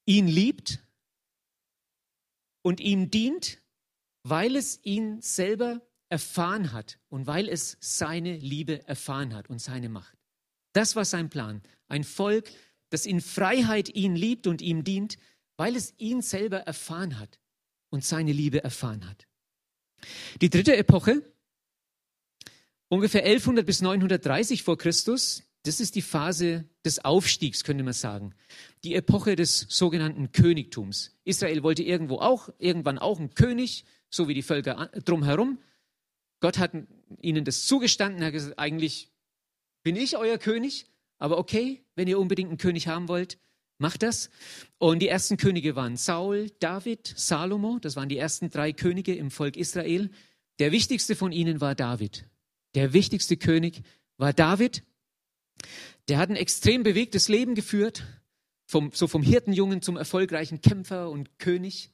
[0.06, 0.80] ihn liebt
[2.62, 3.62] und ihm dient,
[4.22, 9.88] weil es ihn selber erfahren hat und weil es seine Liebe erfahren hat und seine
[9.88, 10.18] Macht.
[10.72, 11.62] Das war sein Plan.
[11.88, 12.50] Ein Volk,
[12.90, 15.18] das in Freiheit ihn liebt und ihm dient,
[15.56, 17.38] weil es ihn selber erfahren hat
[17.90, 19.26] und seine Liebe erfahren hat.
[20.40, 21.22] Die dritte Epoche,
[22.90, 28.34] ungefähr 1100 bis 930 vor Christus, das ist die Phase des Aufstiegs, könnte man sagen.
[28.82, 31.16] Die Epoche des sogenannten Königtums.
[31.24, 35.58] Israel wollte irgendwo auch, irgendwann auch einen König, so wie die Völker drumherum.
[36.40, 36.72] Gott hat
[37.20, 39.10] ihnen das zugestanden, hat gesagt, eigentlich
[39.82, 40.86] bin ich euer König,
[41.18, 43.38] aber okay, wenn ihr unbedingt einen König haben wollt,
[43.78, 44.30] macht das.
[44.78, 47.78] Und die ersten Könige waren Saul, David, Salomo.
[47.78, 50.10] Das waren die ersten drei Könige im Volk Israel.
[50.58, 52.24] Der wichtigste von ihnen war David.
[52.74, 53.82] Der wichtigste König
[54.16, 54.84] war David.
[56.08, 58.04] Der hat ein extrem bewegtes Leben geführt.
[58.70, 61.90] vom, so vom Hirtenjungen zum erfolgreichen Kämpfer und König.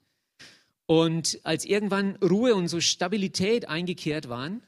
[0.85, 4.63] Und als irgendwann Ruhe und so Stabilität eingekehrt waren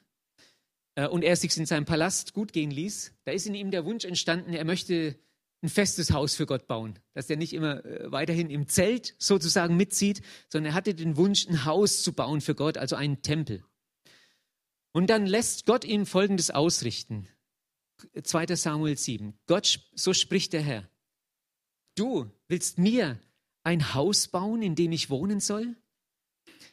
[0.96, 3.84] äh, und er sich in seinem Palast gut gehen ließ, da ist in ihm der
[3.84, 5.16] Wunsch entstanden, er möchte
[5.62, 9.76] ein festes Haus für Gott bauen, dass er nicht immer äh, weiterhin im Zelt sozusagen
[9.76, 13.64] mitzieht, sondern er hatte den Wunsch, ein Haus zu bauen für Gott, also einen Tempel.
[14.92, 17.28] Und dann lässt Gott ihm Folgendes ausrichten.
[18.22, 18.54] 2.
[18.54, 19.38] Samuel 7.
[19.46, 20.88] Gott, so spricht der Herr.
[21.94, 23.18] Du willst mir
[23.64, 25.76] ein Haus bauen, in dem ich wohnen soll?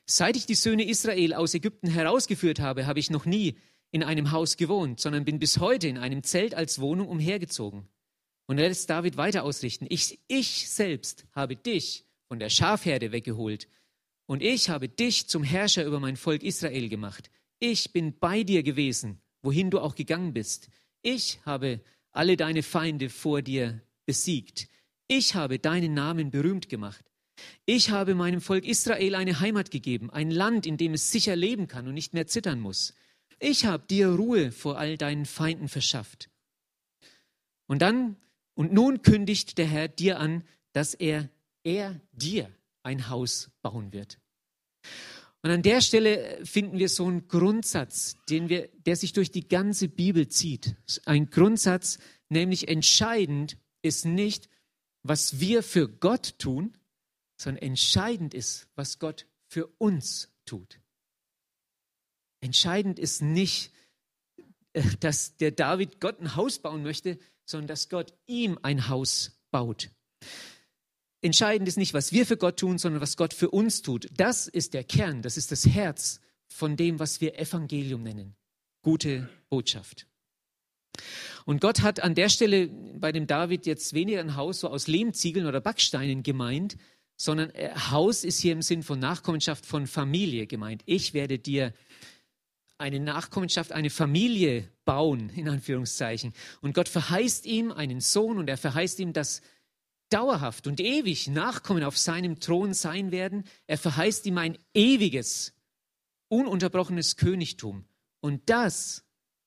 [0.06, 3.58] Seit ich die Söhne Israel aus Ägypten herausgeführt habe, habe ich noch nie
[3.92, 7.88] in einem Haus gewohnt, sondern bin bis heute in einem Zelt als Wohnung umhergezogen.
[8.46, 9.88] Und er lässt David weiter ausrichten.
[9.90, 13.68] Ich, ich selbst habe dich von der Schafherde weggeholt
[14.28, 17.32] und ich habe dich zum Herrscher über mein Volk Israel gemacht.
[17.68, 20.70] Ich bin bei dir gewesen, wohin du auch gegangen bist.
[21.02, 24.70] Ich habe alle deine Feinde vor dir besiegt.
[25.08, 27.04] Ich habe deinen Namen berühmt gemacht.
[27.66, 31.68] Ich habe meinem Volk Israel eine Heimat gegeben, ein Land, in dem es sicher leben
[31.68, 32.94] kann und nicht mehr zittern muss.
[33.40, 36.30] Ich habe dir Ruhe vor all deinen Feinden verschafft.
[37.66, 38.16] Und dann,
[38.54, 41.32] und nun kündigt der Herr dir an, dass er,
[41.64, 42.52] er dir
[42.84, 44.20] ein Haus bauen wird.
[45.46, 49.48] Und an der Stelle finden wir so einen Grundsatz, den wir, der sich durch die
[49.48, 50.76] ganze Bibel zieht.
[51.06, 54.50] Ein Grundsatz, nämlich entscheidend ist nicht,
[55.04, 56.76] was wir für Gott tun,
[57.40, 60.80] sondern entscheidend ist, was Gott für uns tut.
[62.42, 63.72] Entscheidend ist nicht,
[64.74, 69.40] äh, dass der David Gott ein Haus bauen möchte, sondern dass Gott ihm ein Haus
[69.52, 69.92] baut.
[71.26, 74.08] Entscheidend ist nicht, was wir für Gott tun, sondern was Gott für uns tut.
[74.16, 78.36] Das ist der Kern, das ist das Herz von dem, was wir Evangelium nennen.
[78.84, 80.06] Gute Botschaft.
[81.46, 84.86] Und Gott hat an der Stelle bei dem David jetzt weniger ein Haus so aus
[84.86, 86.78] Lehmziegeln oder Backsteinen gemeint,
[87.18, 90.84] sondern äh, Haus ist hier im Sinn von Nachkommenschaft von Familie gemeint.
[90.86, 91.74] Ich werde dir
[92.78, 96.34] eine Nachkommenschaft, eine Familie bauen, in Anführungszeichen.
[96.62, 99.42] Und Gott verheißt ihm einen Sohn und er verheißt ihm, dass
[100.10, 103.44] dauerhaft und ewig Nachkommen auf seinem Thron sein werden.
[103.68, 105.54] Er verheißt ihm ein ewiges,
[106.30, 107.86] ununterbrochenes Königtum.
[108.22, 109.04] Und das,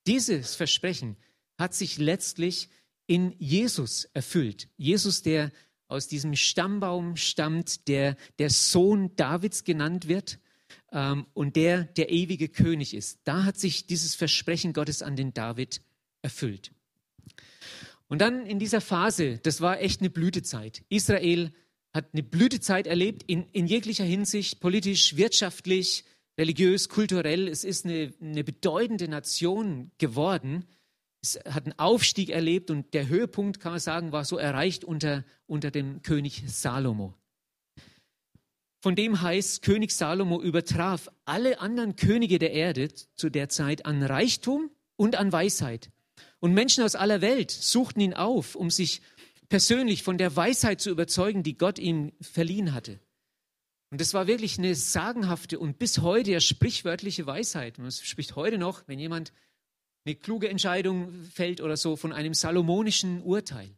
[0.07, 1.16] dieses Versprechen,
[1.59, 2.68] hat sich letztlich
[3.07, 4.68] in Jesus erfüllt.
[4.77, 5.51] Jesus, der
[5.88, 10.38] aus diesem Stammbaum stammt, der der Sohn Davids genannt wird
[10.92, 13.21] ähm, und der der ewige König ist.
[13.25, 15.81] Da hat sich dieses Versprechen Gottes an den David
[16.23, 16.73] erfüllt.
[18.09, 20.83] Und dann in dieser Phase, das war echt eine Blütezeit.
[20.88, 21.53] Israel
[21.92, 26.05] hat eine Blütezeit erlebt in, in jeglicher Hinsicht, politisch, wirtschaftlich,
[26.38, 27.49] religiös, kulturell.
[27.49, 30.64] Es ist eine, eine bedeutende Nation geworden.
[31.21, 35.25] Es hat einen Aufstieg erlebt und der Höhepunkt, kann man sagen, war so erreicht unter,
[35.47, 37.14] unter dem König Salomo.
[38.81, 44.03] Von dem heißt, König Salomo übertraf alle anderen Könige der Erde zu der Zeit an
[44.05, 45.90] Reichtum und an Weisheit.
[46.40, 49.03] Und Menschen aus aller Welt suchten ihn auf, um sich
[49.48, 53.01] persönlich von der Weisheit zu überzeugen, die Gott ihm verliehen hatte.
[53.90, 57.79] Und das war wirklich eine sagenhafte und bis heute ja sprichwörtliche Weisheit.
[57.79, 59.33] Man spricht heute noch, wenn jemand
[60.05, 63.70] eine kluge Entscheidung fällt oder so, von einem salomonischen Urteil.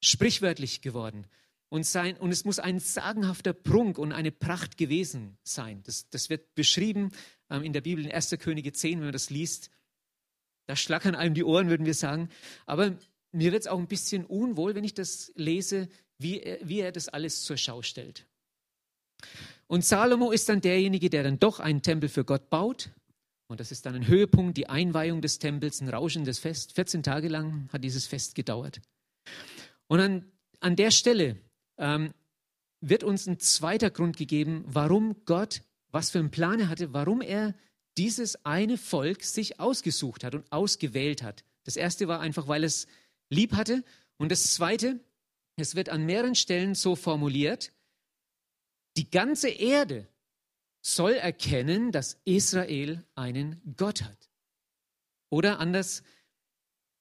[0.00, 1.26] Sprichwörtlich geworden.
[1.70, 5.82] Und, sein, und es muss ein sagenhafter Prunk und eine Pracht gewesen sein.
[5.84, 7.10] Das, das wird beschrieben
[7.50, 8.36] ähm, in der Bibel in 1.
[8.38, 9.70] Könige 10, wenn man das liest.
[10.68, 12.28] Da schlackern einem die Ohren, würden wir sagen.
[12.66, 12.94] Aber
[13.32, 16.92] mir wird es auch ein bisschen unwohl, wenn ich das lese, wie er, wie er
[16.92, 18.26] das alles zur Schau stellt.
[19.66, 22.90] Und Salomo ist dann derjenige, der dann doch einen Tempel für Gott baut.
[23.48, 26.74] Und das ist dann ein Höhepunkt, die Einweihung des Tempels, ein rauschendes Fest.
[26.74, 28.82] 14 Tage lang hat dieses Fest gedauert.
[29.86, 31.38] Und an, an der Stelle
[31.78, 32.12] ähm,
[32.82, 37.22] wird uns ein zweiter Grund gegeben, warum Gott, was für einen Plan er hatte, warum
[37.22, 37.54] er
[37.98, 41.44] dieses eine Volk sich ausgesucht hat und ausgewählt hat.
[41.64, 42.86] Das erste war einfach, weil es
[43.28, 43.84] lieb hatte.
[44.16, 45.00] Und das zweite,
[45.56, 47.72] es wird an mehreren Stellen so formuliert,
[48.96, 50.06] die ganze Erde
[50.80, 54.30] soll erkennen, dass Israel einen Gott hat.
[55.28, 56.02] Oder anders,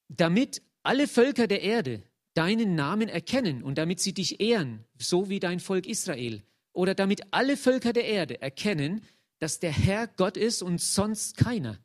[0.09, 5.39] damit alle Völker der Erde deinen Namen erkennen und damit sie dich ehren, so wie
[5.39, 6.43] dein Volk Israel.
[6.73, 9.01] Oder damit alle Völker der Erde erkennen,
[9.39, 11.79] dass der Herr Gott ist und sonst keiner.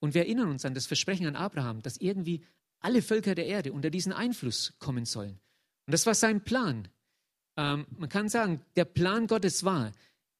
[0.00, 2.44] Und wir erinnern uns an das Versprechen an Abraham, dass irgendwie
[2.80, 5.40] alle Völker der Erde unter diesen Einfluss kommen sollen.
[5.86, 6.88] Und das war sein Plan.
[7.56, 9.92] Ähm, man kann sagen, der Plan Gottes war,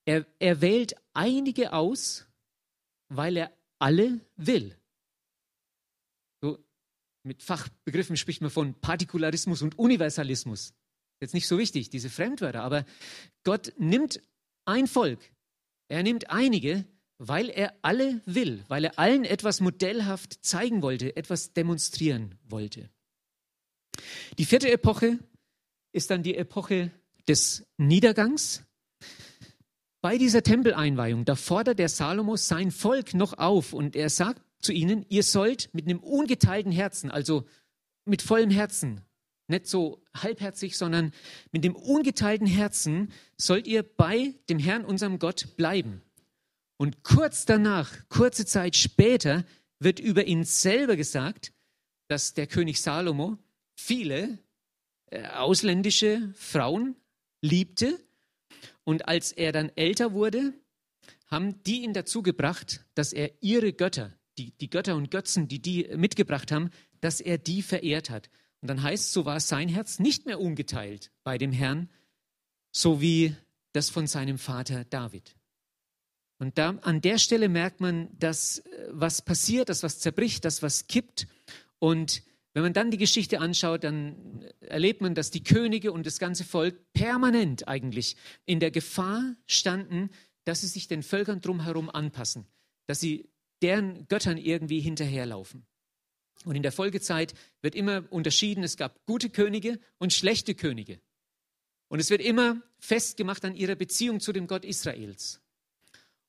[0.05, 2.27] er, er wählt einige aus,
[3.09, 4.77] weil er alle will.
[6.43, 6.59] So,
[7.23, 10.75] mit Fachbegriffen spricht man von Partikularismus und Universalismus.
[11.21, 12.85] Jetzt nicht so wichtig, diese Fremdwörter, aber
[13.43, 14.21] Gott nimmt
[14.67, 15.21] ein Volk,
[15.88, 16.85] er nimmt einige,
[17.18, 22.90] weil er alle will, weil er allen etwas modellhaft zeigen wollte, etwas demonstrieren wollte.
[24.38, 25.18] Die vierte Epoche
[25.92, 26.90] ist dann die Epoche
[27.27, 28.62] des Niedergangs.
[30.03, 34.72] Bei dieser Tempeleinweihung, da fordert der Salomo sein Volk noch auf und er sagt zu
[34.72, 37.46] ihnen, ihr sollt mit einem ungeteilten Herzen, also
[38.05, 39.01] mit vollem Herzen,
[39.49, 41.13] nicht so halbherzig, sondern
[41.53, 46.03] mit dem ungeteilten Herzen sollt ihr bei dem Herrn, unserem Gott, bleiben.
[46.79, 49.45] Und kurz danach, kurze Zeit später,
[49.79, 51.53] wird über ihn selber gesagt,
[52.09, 53.39] dass der König Salomo
[53.77, 54.39] viele
[55.11, 56.97] äh, ausländische Frauen
[57.41, 57.99] liebte.
[58.85, 60.55] Und als er dann älter wurde,
[61.27, 65.61] haben die ihn dazu gebracht, dass er ihre Götter, die, die Götter und Götzen, die
[65.61, 68.31] die mitgebracht haben, dass er die verehrt hat.
[68.66, 71.88] Und dann heißt, so war sein Herz nicht mehr ungeteilt bei dem Herrn,
[72.72, 73.33] so wie
[73.70, 75.37] das von seinem Vater David.
[76.40, 80.64] Und da, an der Stelle merkt man, dass äh, was passiert, dass was zerbricht, dass
[80.64, 81.29] was kippt.
[81.79, 82.24] Und
[82.55, 86.42] wenn man dann die Geschichte anschaut, dann erlebt man, dass die Könige und das ganze
[86.42, 90.11] Volk permanent eigentlich in der Gefahr standen,
[90.44, 92.48] dass sie sich den Völkern drumherum anpassen,
[92.88, 93.31] dass sie
[93.62, 95.68] deren Göttern irgendwie hinterherlaufen.
[96.44, 101.01] Und in der Folgezeit wird immer unterschieden, es gab gute Könige und schlechte Könige.
[101.88, 105.40] Und es wird immer festgemacht an ihrer Beziehung zu dem Gott Israels.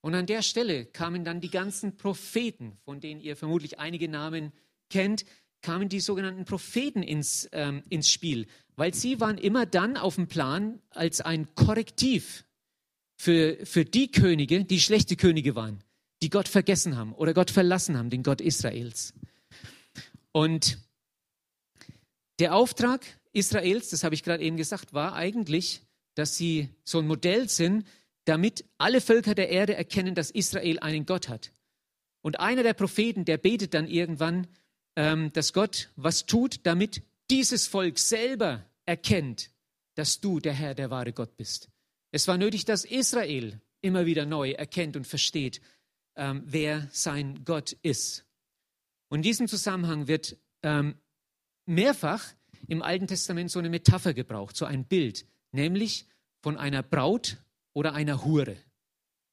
[0.02, 4.54] Und an der Stelle kamen dann die ganzen Propheten, von denen ihr vermutlich einige Namen
[4.90, 5.26] kennt,
[5.62, 10.28] kamen die sogenannten Propheten ins, ähm, ins Spiel, weil sie waren immer dann auf dem
[10.28, 12.46] Plan als ein Korrektiv
[13.16, 15.84] für, für die Könige, die schlechte Könige waren,
[16.22, 19.14] die Gott vergessen haben oder Gott verlassen haben, den Gott Israels.
[20.38, 20.78] Und
[22.38, 25.82] der Auftrag Israels, das habe ich gerade eben gesagt, war eigentlich,
[26.14, 27.88] dass sie so ein Modell sind,
[28.26, 31.54] damit alle Völker der Erde erkennen, dass Israel einen Gott hat.
[32.22, 34.46] Und einer der Propheten, der betet dann irgendwann,
[34.96, 39.50] ähm, dass Gott was tut, damit dieses Volk selber erkennt,
[39.96, 41.68] dass du der Herr, der wahre Gott bist.
[42.12, 45.62] Es war nötig, dass Israel immer wieder neu erkennt und versteht,
[46.16, 48.27] ähm, wer sein Gott ist.
[49.10, 50.96] Und in diesem Zusammenhang wird ähm,
[51.66, 52.34] mehrfach
[52.68, 56.06] im Alten Testament so eine Metapher gebraucht, so ein Bild, nämlich
[56.42, 57.38] von einer Braut
[57.74, 58.58] oder einer Hure.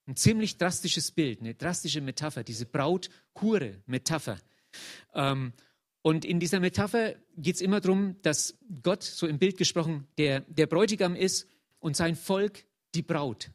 [0.06, 4.38] Ein ziemlich drastisches Bild, eine drastische Metapher, diese Braut-Hure-Metapher.
[5.14, 5.52] Ähm,
[6.02, 10.40] und in dieser Metapher geht es immer darum, dass Gott, so im Bild gesprochen, der,
[10.40, 13.50] der Bräutigam ist und sein Volk die Braut.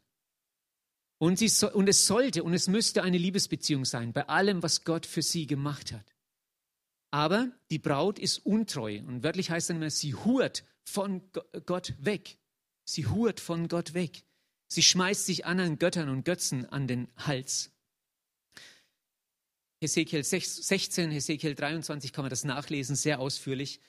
[1.20, 4.86] Und, sie so, und es sollte und es müsste eine Liebesbeziehung sein bei allem, was
[4.86, 6.16] Gott für sie gemacht hat.
[7.12, 11.22] Aber die Braut ist untreu und wörtlich heißt es immer, sie hurt von
[11.66, 12.38] Gott weg.
[12.86, 14.24] Sie hurt von Gott weg.
[14.68, 17.72] Sie schmeißt sich anderen Göttern und Götzen an den Hals.
[19.82, 23.80] Hesekiel 16, Hesekiel 23 kann man das nachlesen, sehr ausführlich.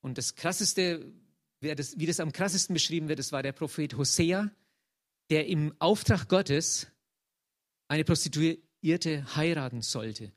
[0.00, 1.12] Und das Krasseste,
[1.60, 4.50] wie das am krassesten beschrieben wird, das war der Prophet Hosea,
[5.30, 6.86] der im Auftrag Gottes
[7.88, 10.32] eine Prostituierte heiraten sollte,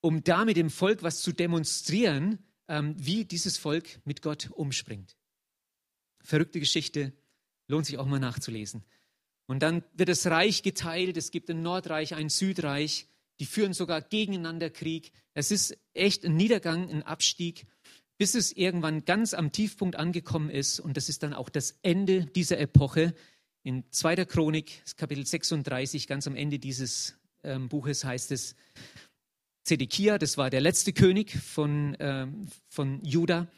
[0.00, 5.16] um damit dem Volk was zu demonstrieren, ähm, wie dieses Volk mit Gott umspringt.
[6.22, 7.12] Verrückte Geschichte,
[7.70, 8.82] Lohnt sich auch mal nachzulesen.
[9.46, 11.16] Und dann wird das Reich geteilt.
[11.16, 13.06] Es gibt ein Nordreich, ein Südreich.
[13.38, 15.12] Die führen sogar gegeneinander Krieg.
[15.34, 17.66] Es ist echt ein Niedergang, ein Abstieg,
[18.18, 20.80] bis es irgendwann ganz am Tiefpunkt angekommen ist.
[20.80, 23.14] Und das ist dann auch das Ende dieser Epoche.
[23.62, 24.24] In 2.
[24.24, 28.54] Chronik, Kapitel 36, ganz am Ende dieses ähm, Buches heißt es,
[29.64, 33.48] Zedekia, das war der letzte König von, ähm, von Juda,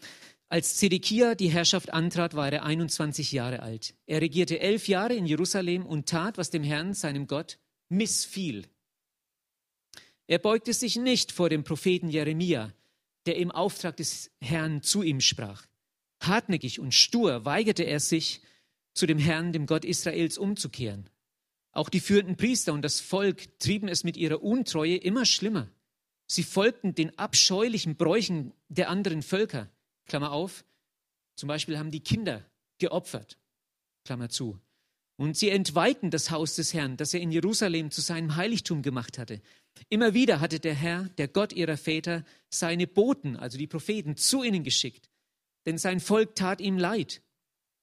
[0.48, 3.94] als Zedekia die Herrschaft antrat, war er 21 Jahre alt.
[4.04, 8.66] Er regierte elf Jahre in Jerusalem und tat, was dem Herrn, seinem Gott, missfiel.
[10.26, 12.72] Er beugte sich nicht vor dem Propheten Jeremia,
[13.24, 15.64] der im Auftrag des Herrn zu ihm sprach.
[16.20, 18.42] Hartnäckig und stur weigerte er sich,
[18.94, 21.08] zu dem Herrn, dem Gott Israels, umzukehren.
[21.72, 25.70] Auch die führenden Priester und das Volk trieben es mit ihrer Untreue immer schlimmer.
[26.26, 29.70] Sie folgten den abscheulichen Bräuchen der anderen Völker.
[30.06, 30.64] Klammer auf,
[31.36, 32.44] zum Beispiel haben die Kinder
[32.78, 33.38] geopfert,
[34.04, 34.60] Klammer zu.
[35.16, 39.18] Und sie entweihten das Haus des Herrn, das er in Jerusalem zu seinem Heiligtum gemacht
[39.18, 39.40] hatte.
[39.88, 44.42] Immer wieder hatte der Herr, der Gott ihrer Väter, seine Boten, also die Propheten, zu
[44.42, 45.10] ihnen geschickt.
[45.64, 47.21] Denn sein Volk tat ihm leid.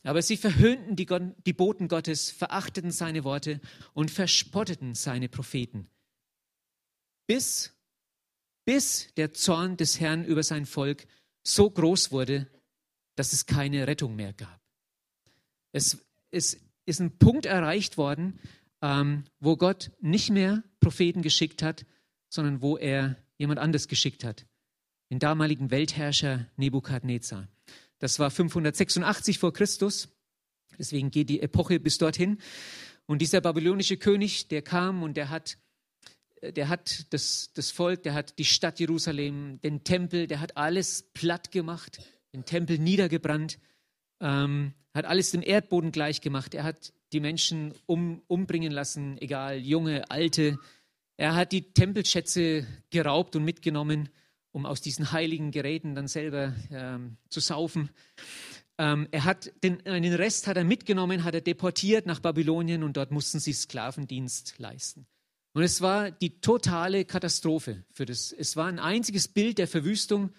[0.03, 3.59] Aber sie verhöhnten die, Gott, die Boten Gottes, verachteten seine Worte
[3.93, 5.89] und verspotteten seine Propheten.
[7.27, 7.75] Bis,
[8.65, 11.05] bis der Zorn des Herrn über sein Volk
[11.43, 12.47] so groß wurde,
[13.15, 14.59] dass es keine Rettung mehr gab.
[15.71, 15.97] Es,
[16.31, 18.39] es ist ein Punkt erreicht worden,
[18.81, 21.85] ähm, wo Gott nicht mehr Propheten geschickt hat,
[22.29, 24.45] sondern wo er jemand anders geschickt hat.
[25.11, 27.47] Den damaligen Weltherrscher Nebukadnezar.
[27.99, 30.09] Das war 586 vor Christus.
[30.77, 32.39] Deswegen geht die Epoche bis dorthin.
[33.05, 35.57] Und dieser babylonische König, der kam und der hat,
[36.41, 41.09] der hat das, das Volk, der hat die Stadt Jerusalem, den Tempel, der hat alles
[41.13, 41.99] platt gemacht,
[42.33, 43.59] den Tempel niedergebrannt,
[44.21, 46.53] ähm, hat alles dem Erdboden gleich gemacht.
[46.53, 50.57] Er hat die Menschen um, umbringen lassen, egal, junge, alte.
[51.17, 54.09] Er hat die Tempelschätze geraubt und mitgenommen,
[54.51, 57.89] um aus diesen heiligen Geräten dann selber ähm, zu saufen.
[58.77, 62.97] Ähm, er hat den, den Rest hat er mitgenommen, hat er deportiert nach Babylonien und
[62.97, 65.05] dort mussten sie Sklavendienst leisten.
[65.53, 68.31] Und es war die totale Katastrophe für das.
[68.31, 70.31] Es war ein einziges Bild der Verwüstung.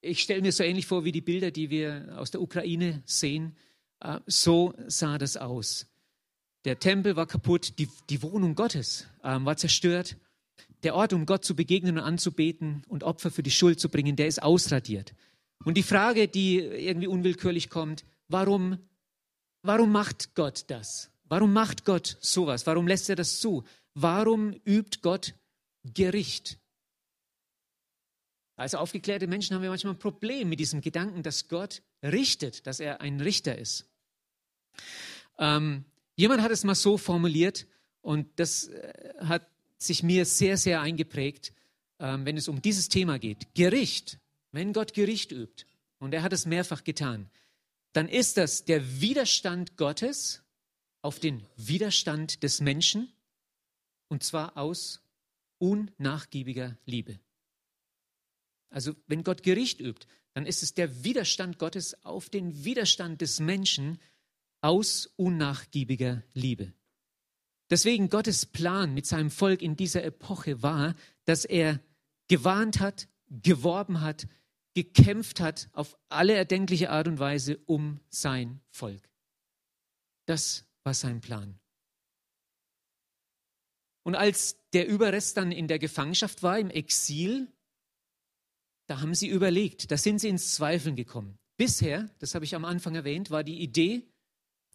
[0.00, 3.56] Ich stelle mir so ähnlich vor wie die Bilder, die wir aus der Ukraine sehen.
[4.00, 5.86] Äh, so sah das aus.
[6.64, 10.16] Der Tempel war kaputt, die, die Wohnung Gottes ähm, war zerstört.
[10.84, 14.16] Der Ort, um Gott zu begegnen und anzubeten und Opfer für die Schuld zu bringen,
[14.16, 15.14] der ist ausradiert.
[15.64, 18.78] Und die Frage, die irgendwie unwillkürlich kommt, warum,
[19.62, 21.10] warum macht Gott das?
[21.24, 22.66] Warum macht Gott sowas?
[22.66, 23.64] Warum lässt er das zu?
[23.94, 25.34] Warum übt Gott
[25.84, 26.58] Gericht?
[28.56, 32.78] Als aufgeklärte Menschen haben wir manchmal ein Problem mit diesem Gedanken, dass Gott richtet, dass
[32.78, 33.90] er ein Richter ist.
[35.38, 37.66] Ähm, jemand hat es mal so formuliert
[38.00, 39.48] und das äh, hat
[39.84, 41.52] sich mir sehr, sehr eingeprägt,
[41.98, 43.54] ähm, wenn es um dieses Thema geht.
[43.54, 44.18] Gericht
[44.54, 45.66] wenn Gott Gericht übt,
[45.98, 47.28] und er hat es mehrfach getan,
[47.92, 50.44] dann ist das der Widerstand Gottes
[51.02, 53.12] auf den Widerstand des Menschen,
[54.06, 55.02] und zwar aus
[55.58, 57.18] unnachgiebiger Liebe.
[58.70, 63.40] Also wenn Gott Gericht übt, dann ist es der Widerstand Gottes auf den Widerstand des
[63.40, 64.00] Menschen
[64.60, 66.72] aus unnachgiebiger Liebe.
[67.74, 70.94] Deswegen Gottes Plan mit seinem Volk in dieser Epoche war,
[71.24, 71.80] dass er
[72.28, 74.28] gewarnt hat, geworben hat,
[74.74, 79.10] gekämpft hat auf alle erdenkliche Art und Weise um sein Volk.
[80.26, 81.58] Das war sein Plan.
[84.04, 87.52] Und als der Überrest dann in der Gefangenschaft war, im Exil,
[88.86, 91.40] da haben sie überlegt, da sind sie ins Zweifeln gekommen.
[91.56, 94.06] Bisher, das habe ich am Anfang erwähnt, war die Idee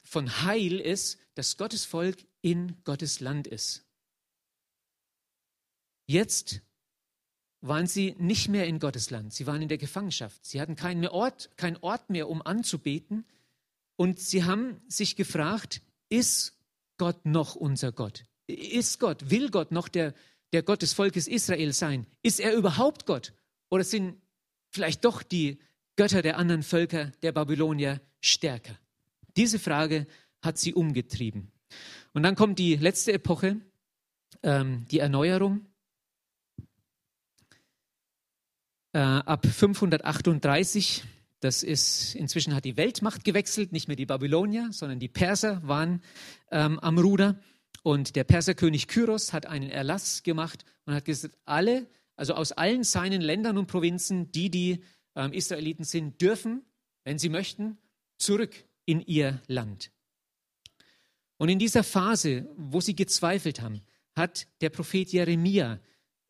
[0.04, 3.86] von Heil ist, dass Gottes Volk in Gottes Land ist.
[6.08, 6.62] Jetzt
[7.62, 9.34] waren sie nicht mehr in Gottes Land.
[9.34, 10.46] Sie waren in der Gefangenschaft.
[10.46, 13.26] Sie hatten keinen Ort, keinen Ort mehr, um anzubeten.
[13.96, 16.58] Und sie haben sich gefragt, ist
[16.98, 18.26] Gott noch unser Gott?
[18.48, 20.14] Ist Gott, will Gott noch der,
[20.54, 22.08] der Gott des Volkes Israel sein?
[22.24, 23.34] Ist er überhaupt Gott?
[23.70, 24.20] Oder sind
[24.70, 25.60] vielleicht doch die
[25.96, 28.80] Götter der anderen Völker, der Babylonier, stärker?
[29.36, 30.08] Diese Frage
[30.42, 31.52] hat sie umgetrieben.
[32.20, 33.62] Und dann kommt die letzte Epoche,
[34.44, 35.70] ähm, die Erneuerung.
[38.94, 41.04] äh, ab 538.
[41.40, 46.02] Das ist, inzwischen hat die Weltmacht gewechselt, nicht mehr die Babylonier, sondern die Perser waren
[46.52, 47.40] ähm, am Ruder.
[47.82, 52.84] Und der Perserkönig Kyros hat einen Erlass gemacht und hat gesagt, alle, also aus allen
[52.84, 54.84] seinen Ländern und Provinzen, die die
[55.16, 56.66] ähm, Israeliten sind, dürfen,
[57.06, 57.78] wenn sie möchten,
[58.18, 59.92] zurück in ihr Land.
[61.40, 63.82] Und in dieser Phase, wo sie gezweifelt haben,
[64.14, 65.80] hat der Prophet Jeremia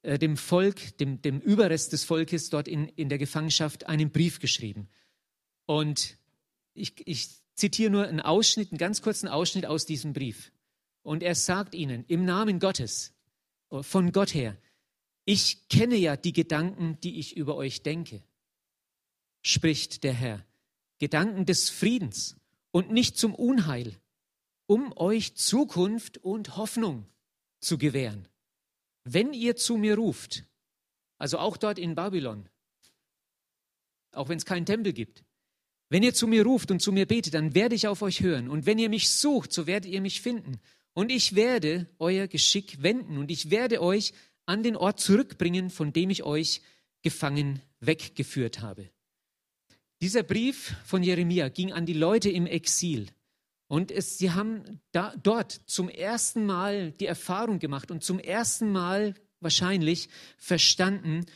[0.04, 4.40] äh, dem Volk, dem, dem Überrest des Volkes dort in, in der Gefangenschaft einen Brief
[4.40, 4.88] geschrieben.
[5.66, 6.20] Und
[6.76, 10.52] ich, ich zitiere nur einen Ausschnitt, einen ganz kurzen Ausschnitt aus diesem Brief.
[11.02, 13.12] Und er sagt ihnen im Namen Gottes,
[13.72, 14.58] äh, von Gott her,
[15.26, 18.22] ich kenne ja die Gedanken, die ich über euch denke,
[19.42, 20.46] spricht der Herr.
[21.00, 22.36] Gedanken des Friedens
[22.70, 23.98] und nicht zum Unheil,
[24.70, 27.08] um euch Zukunft und Hoffnung
[27.60, 28.28] zu gewähren.
[29.04, 30.44] Wenn ihr zu mir ruft,
[31.18, 32.48] also auch dort in Babylon,
[34.12, 35.24] auch wenn es keinen Tempel gibt,
[35.90, 38.48] wenn ihr zu mir ruft und zu mir betet, dann werde ich auf euch hören.
[38.48, 40.60] Und wenn ihr mich sucht, so werdet ihr mich finden.
[40.94, 44.14] Und ich werde euer Geschick wenden und ich werde euch
[44.46, 46.62] an den Ort zurückbringen, von dem ich euch
[47.02, 48.92] gefangen weggeführt habe.
[50.00, 53.08] Dieser Brief von Jeremia ging an die Leute im Exil.
[53.70, 58.72] Und es, sie haben da, dort zum ersten Mal die Erfahrung gemacht und zum ersten
[58.72, 61.28] Mal wahrscheinlich verstanden,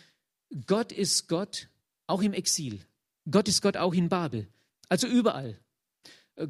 [0.66, 1.70] Gott ist Gott
[2.08, 2.84] auch im Exil.
[3.30, 4.48] Gott ist Gott auch in Babel.
[4.90, 5.60] Also überall.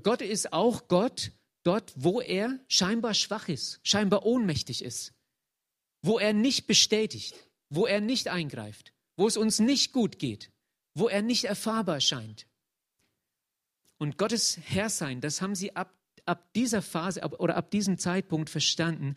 [0.01, 1.31] Gott ist auch Gott
[1.63, 5.13] dort, wo er scheinbar schwach ist, scheinbar ohnmächtig ist,
[6.01, 7.35] wo er nicht bestätigt,
[7.69, 10.49] wo er nicht eingreift, wo es uns nicht gut geht,
[10.93, 12.47] wo er nicht erfahrbar scheint.
[14.03, 18.49] Und Gottes Herrsein, das haben sie ab, ab dieser Phase ab, oder ab diesem Zeitpunkt
[18.49, 19.15] verstanden,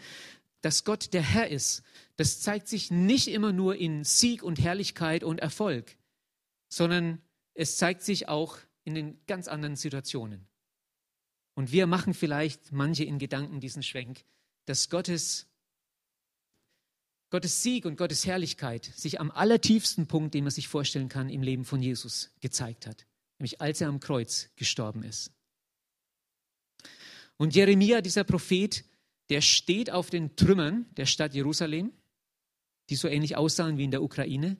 [0.60, 1.82] dass Gott der Herr ist.
[2.14, 5.96] Das zeigt sich nicht immer nur in Sieg und Herrlichkeit und Erfolg,
[6.68, 7.20] sondern
[7.54, 10.46] es zeigt sich auch in den ganz anderen Situationen.
[11.56, 14.24] Und wir machen vielleicht manche in Gedanken diesen Schwenk,
[14.66, 15.48] dass Gottes,
[17.30, 21.42] Gottes Sieg und Gottes Herrlichkeit sich am allertiefsten Punkt, den man sich vorstellen kann, im
[21.42, 23.04] Leben von Jesus gezeigt hat,
[23.38, 25.30] nämlich als er am Kreuz gestorben ist.
[27.36, 28.84] Und Jeremia, dieser Prophet,
[29.28, 31.92] der steht auf den Trümmern der Stadt Jerusalem,
[32.88, 34.56] die so ähnlich aussahen wie in der Ukraine,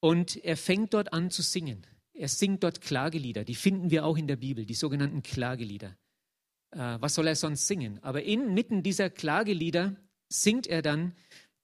[0.00, 1.86] und er fängt dort an zu singen.
[2.12, 5.96] Er singt dort Klagelieder, die finden wir auch in der Bibel, die sogenannten Klagelieder.
[6.70, 8.02] Äh, was soll er sonst singen?
[8.02, 9.96] Aber inmitten dieser Klagelieder
[10.28, 11.14] singt er dann,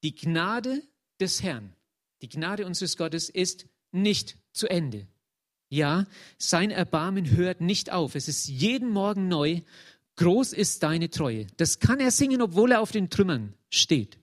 [0.03, 0.83] die Gnade
[1.21, 1.75] des Herrn,
[2.23, 5.07] die Gnade unseres Gottes ist nicht zu Ende.
[5.71, 6.07] Ja,
[6.37, 8.17] sein Erbarmen hört nicht auf.
[8.17, 9.61] Es ist jeden Morgen neu.
[10.17, 11.47] Groß ist deine Treue.
[11.57, 14.19] Das kann er singen, obwohl er auf den Trümmern steht.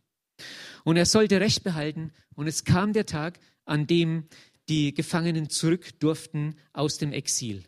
[0.84, 2.12] Und er sollte Recht behalten.
[2.36, 4.28] Und es kam der Tag, an dem
[4.68, 7.64] die Gefangenen zurück durften aus dem Exil.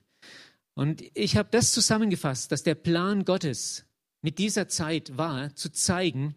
[0.76, 3.86] Und ich habe das zusammengefasst, dass der Plan Gottes
[4.22, 6.36] mit dieser Zeit war, zu zeigen,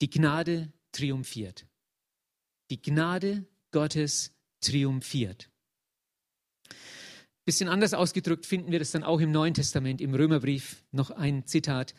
[0.00, 1.64] die Gnade triumphiert.
[2.70, 5.51] Die Gnade Gottes triumphiert.
[7.44, 11.44] Bisschen anders ausgedrückt finden wir das dann auch im Neuen Testament, im Römerbrief, noch ein
[11.46, 11.94] Zitat.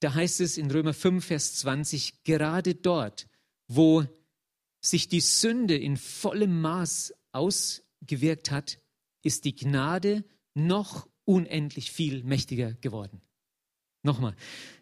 [0.00, 3.28] Da heißt es in Römer 5, Vers 20, gerade dort,
[3.68, 4.04] wo
[4.80, 8.80] sich die Sünde in vollem Maß ausgewirkt hat,
[9.22, 13.20] ist die Gnade noch unendlich viel mächtiger geworden.
[14.02, 14.34] Nochmal,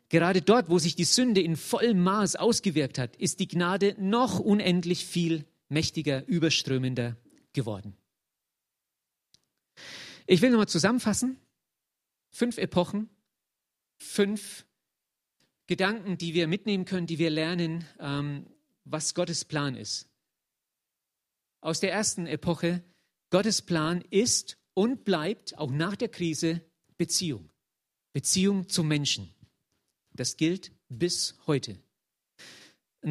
[0.08, 4.38] gerade dort, wo sich die Sünde in vollem Maß ausgewirkt hat, ist die Gnade noch
[4.38, 7.16] unendlich viel mächtiger, überströmender
[7.52, 7.96] geworden.
[10.26, 11.38] Ich will nochmal zusammenfassen.
[12.30, 13.08] Fünf Epochen,
[13.98, 14.66] fünf
[15.66, 18.46] Gedanken, die wir mitnehmen können, die wir lernen, ähm,
[18.84, 20.08] was Gottes Plan ist.
[21.60, 22.84] Aus der ersten Epoche,
[23.30, 26.60] Gottes Plan ist und bleibt auch nach der Krise
[26.98, 27.50] Beziehung.
[28.12, 29.32] Beziehung zum Menschen.
[30.12, 31.78] Das gilt bis heute.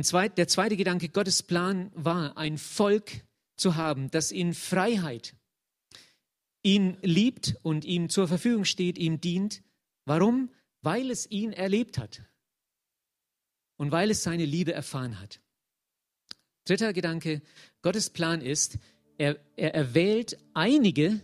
[0.01, 3.23] Zweit, der zweite Gedanke, Gottes Plan war, ein Volk
[3.55, 5.35] zu haben, das in Freiheit
[6.65, 9.61] ihn liebt und ihm zur Verfügung steht, ihm dient.
[10.05, 10.49] Warum?
[10.81, 12.23] Weil es ihn erlebt hat
[13.77, 15.39] und weil es seine Liebe erfahren hat.
[16.65, 17.43] Dritter Gedanke,
[17.83, 18.79] Gottes Plan ist,
[19.17, 21.21] er, er erwählt einige,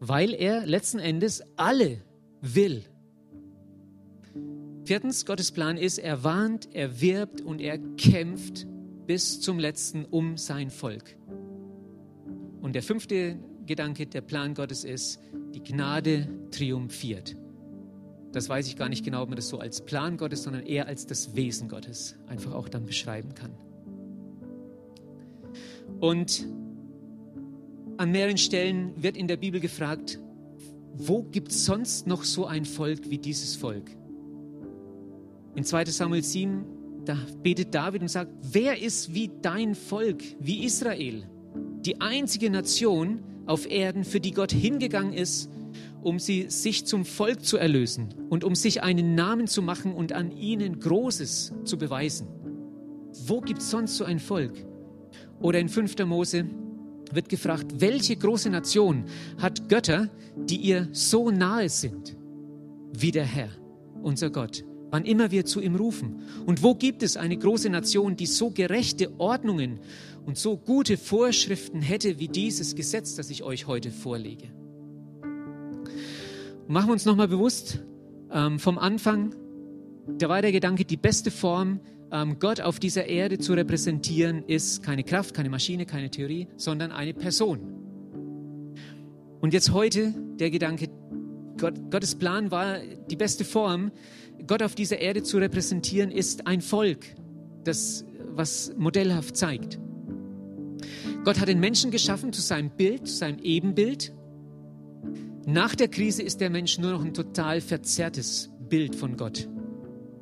[0.00, 2.02] weil er letzten Endes alle
[2.40, 2.84] will.
[4.84, 8.66] Viertens, Gottes Plan ist, er warnt, er wirbt und er kämpft
[9.06, 11.16] bis zum letzten um sein Volk.
[12.60, 15.20] Und der fünfte Gedanke, der Plan Gottes ist,
[15.54, 17.36] die Gnade triumphiert.
[18.32, 20.86] Das weiß ich gar nicht genau, ob man das so als Plan Gottes, sondern eher
[20.86, 23.52] als das Wesen Gottes einfach auch dann beschreiben kann.
[26.00, 26.46] Und
[27.98, 30.18] an mehreren Stellen wird in der Bibel gefragt,
[30.94, 33.90] wo gibt es sonst noch so ein Volk wie dieses Volk?
[35.54, 36.64] In 2 Samuel 7,
[37.04, 41.24] da betet David und sagt, wer ist wie dein Volk, wie Israel?
[41.84, 45.50] Die einzige Nation auf Erden, für die Gott hingegangen ist,
[46.02, 50.12] um sie sich zum Volk zu erlösen und um sich einen Namen zu machen und
[50.12, 52.28] an ihnen Großes zu beweisen.
[53.26, 54.66] Wo gibt es sonst so ein Volk?
[55.40, 55.98] Oder in 5.
[56.06, 56.46] Mose
[57.12, 59.04] wird gefragt, welche große Nation
[59.38, 62.16] hat Götter, die ihr so nahe sind
[62.92, 63.48] wie der Herr,
[64.02, 66.22] unser Gott, wann immer wir zu ihm rufen?
[66.46, 69.80] Und wo gibt es eine große Nation, die so gerechte Ordnungen
[70.24, 74.52] und so gute Vorschriften hätte wie dieses Gesetz, das ich euch heute vorlege?
[76.72, 77.80] machen wir uns nochmal bewusst,
[78.30, 79.34] ähm, vom Anfang,
[80.06, 81.80] da war der Gedanke, die beste Form,
[82.10, 86.90] ähm, Gott auf dieser Erde zu repräsentieren, ist keine Kraft, keine Maschine, keine Theorie, sondern
[86.90, 87.60] eine Person.
[89.40, 90.88] Und jetzt heute der Gedanke,
[91.62, 93.90] Gott, Gottes Plan war, die beste Form,
[94.46, 97.06] Gott auf dieser Erde zu repräsentieren, ist ein Volk,
[97.64, 98.04] das
[98.34, 99.78] was modellhaft zeigt.
[101.24, 104.12] Gott hat den Menschen geschaffen zu seinem Bild, zu seinem Ebenbild.
[105.46, 109.48] Nach der Krise ist der Mensch nur noch ein total verzerrtes Bild von Gott,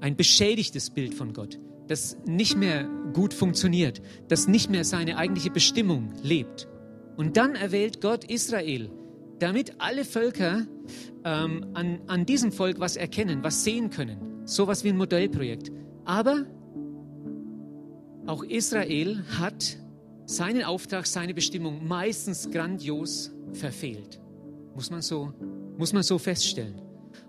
[0.00, 1.58] ein beschädigtes Bild von Gott
[1.90, 6.68] das nicht mehr gut funktioniert, das nicht mehr seine eigentliche Bestimmung lebt.
[7.16, 8.90] Und dann erwählt Gott Israel,
[9.40, 10.66] damit alle Völker
[11.24, 14.46] ähm, an, an diesem Volk was erkennen, was sehen können.
[14.46, 15.70] Sowas wie ein Modellprojekt.
[16.04, 16.46] Aber
[18.26, 19.78] auch Israel hat
[20.26, 24.20] seinen Auftrag, seine Bestimmung meistens grandios verfehlt.
[24.74, 25.32] muss man so,
[25.76, 26.80] muss man so feststellen.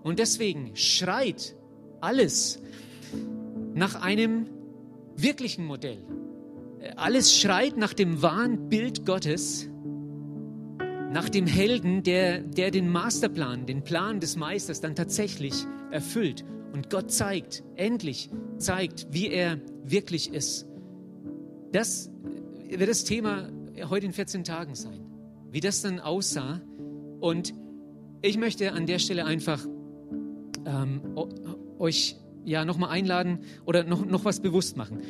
[0.04, 1.56] Und deswegen schreit
[2.02, 2.62] alles
[3.74, 4.48] nach einem
[5.16, 6.04] wirklichen Modell.
[6.96, 9.71] Alles schreit nach dem wahren Bild Gottes,
[11.12, 15.54] nach dem Helden, der, der den Masterplan, den Plan des Meisters dann tatsächlich
[15.92, 20.68] erfüllt und Gott zeigt, endlich zeigt, wie er wirklich ist.
[21.74, 22.10] Das
[22.70, 23.50] wird das Thema
[23.90, 25.02] heute in 14 Tagen sein,
[25.52, 26.62] wie das dann aussah.
[27.20, 27.54] Und
[28.22, 29.66] ich möchte an der Stelle einfach
[30.66, 31.02] ähm,
[31.78, 35.02] euch ja nochmal einladen oder noch, noch was bewusst machen.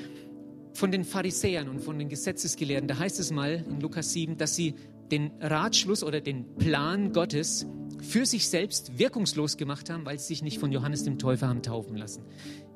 [0.74, 4.56] Von den Pharisäern und von den Gesetzesgelehrten, da heißt es mal in Lukas 7, dass
[4.56, 4.74] sie
[5.12, 7.68] den Ratschluss oder den Plan Gottes
[8.01, 11.62] für sich selbst wirkungslos gemacht haben, weil sie sich nicht von Johannes dem Täufer haben
[11.62, 12.24] taufen lassen.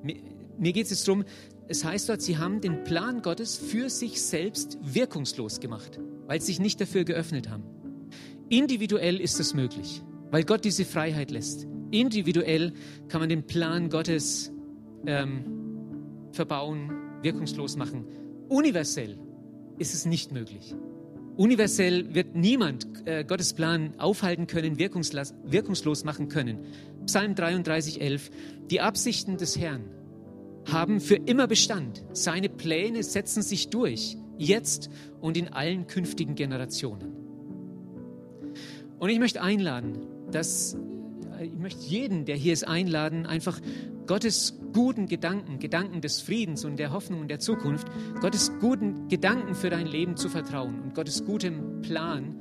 [0.04, 0.18] Mir,
[0.58, 1.24] mir geht es jetzt darum,
[1.68, 6.48] es heißt dort, sie haben den Plan Gottes für sich selbst wirkungslos gemacht, weil sie
[6.48, 7.64] sich nicht dafür geöffnet haben.
[8.50, 11.68] Individuell ist das möglich, weil Gott diese Freiheit lässt.
[11.90, 12.74] Individuell
[13.08, 14.52] kann man den Plan Gottes
[15.08, 15.46] ähm,
[16.32, 16.92] verbauen,
[17.24, 18.06] wirkungslos machen.
[18.50, 19.18] Universell
[19.80, 20.76] ist es nicht möglich.
[21.38, 26.60] Universell wird niemand äh, Gottes Plan aufhalten können, wirkungslos machen können.
[27.06, 28.32] Psalm 33, 11.
[28.70, 29.84] Die Absichten des Herrn
[30.66, 32.04] haben für immer Bestand.
[32.14, 34.90] Seine Pläne setzen sich durch, jetzt
[35.22, 37.14] und in allen künftigen Generationen.
[38.98, 40.78] Und ich möchte einladen, dass
[41.42, 43.60] ich möchte jeden, der hier ist, einladen, einfach
[44.08, 47.88] Gottes guten Gedanken, Gedanken des Friedens und der Hoffnung und der Zukunft,
[48.22, 52.36] Gottes guten Gedanken für dein Leben zu vertrauen und Gottes gutem Plan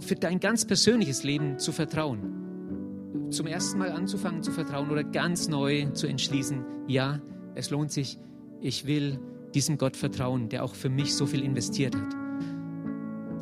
[0.00, 3.28] für dein ganz persönliches Leben zu vertrauen.
[3.30, 7.20] Zum ersten Mal anzufangen zu vertrauen oder ganz neu zu entschließen, ja,
[7.54, 8.18] es lohnt sich,
[8.60, 9.18] ich will
[9.54, 12.14] diesem Gott vertrauen, der auch für mich so viel investiert hat.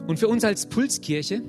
[0.07, 1.43] Und für uns als Pulskirche,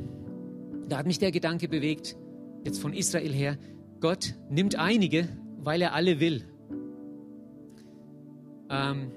[0.88, 2.16] da hat mich der Gedanke bewegt,
[2.64, 3.58] jetzt von Israel her,
[4.00, 5.28] Gott nimmt einige,
[5.60, 6.44] weil er alle will.
[8.70, 9.12] Ähm,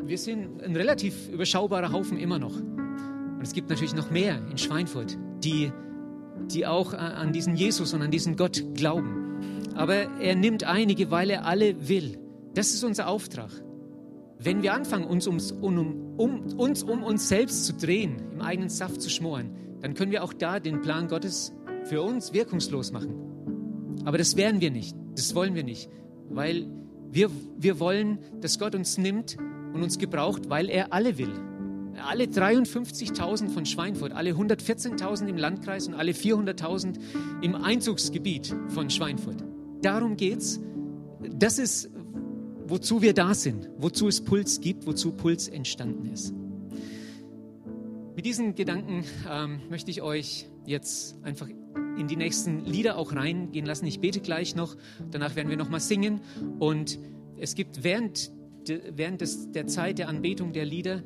[0.00, 2.56] wir sind ein relativ überschaubarer Haufen immer noch.
[2.56, 5.72] Und es gibt natürlich noch mehr in Schweinfurt, die,
[6.52, 9.72] die auch an diesen Jesus und an diesen Gott glauben.
[9.74, 12.18] Aber er nimmt einige, weil er alle will.
[12.54, 13.50] Das ist unser Auftrag.
[14.40, 18.68] Wenn wir anfangen, uns, ums, um, um, uns um uns selbst zu drehen, im eigenen
[18.68, 21.52] Saft zu schmoren, dann können wir auch da den Plan Gottes
[21.88, 23.14] für uns wirkungslos machen.
[24.04, 24.96] Aber das werden wir nicht.
[25.16, 25.88] Das wollen wir nicht.
[26.28, 26.66] Weil
[27.10, 29.36] wir, wir wollen, dass Gott uns nimmt
[29.72, 31.32] und uns gebraucht, weil er alle will.
[32.06, 36.96] Alle 53.000 von Schweinfurt, alle 114.000 im Landkreis und alle 400.000
[37.42, 39.42] im Einzugsgebiet von Schweinfurt.
[39.82, 40.60] Darum geht's.
[41.34, 41.90] Das ist,
[42.66, 46.32] wozu wir da sind, wozu es Puls gibt, wozu Puls entstanden ist.
[48.14, 51.48] Mit diesen Gedanken ähm, möchte ich euch jetzt einfach
[51.98, 53.86] in die nächsten Lieder auch reingehen lassen.
[53.86, 54.76] Ich bete gleich noch,
[55.10, 56.20] danach werden wir nochmal singen.
[56.58, 56.98] Und
[57.36, 58.30] es gibt während,
[58.66, 61.02] während des, der Zeit der Anbetung der Lieder,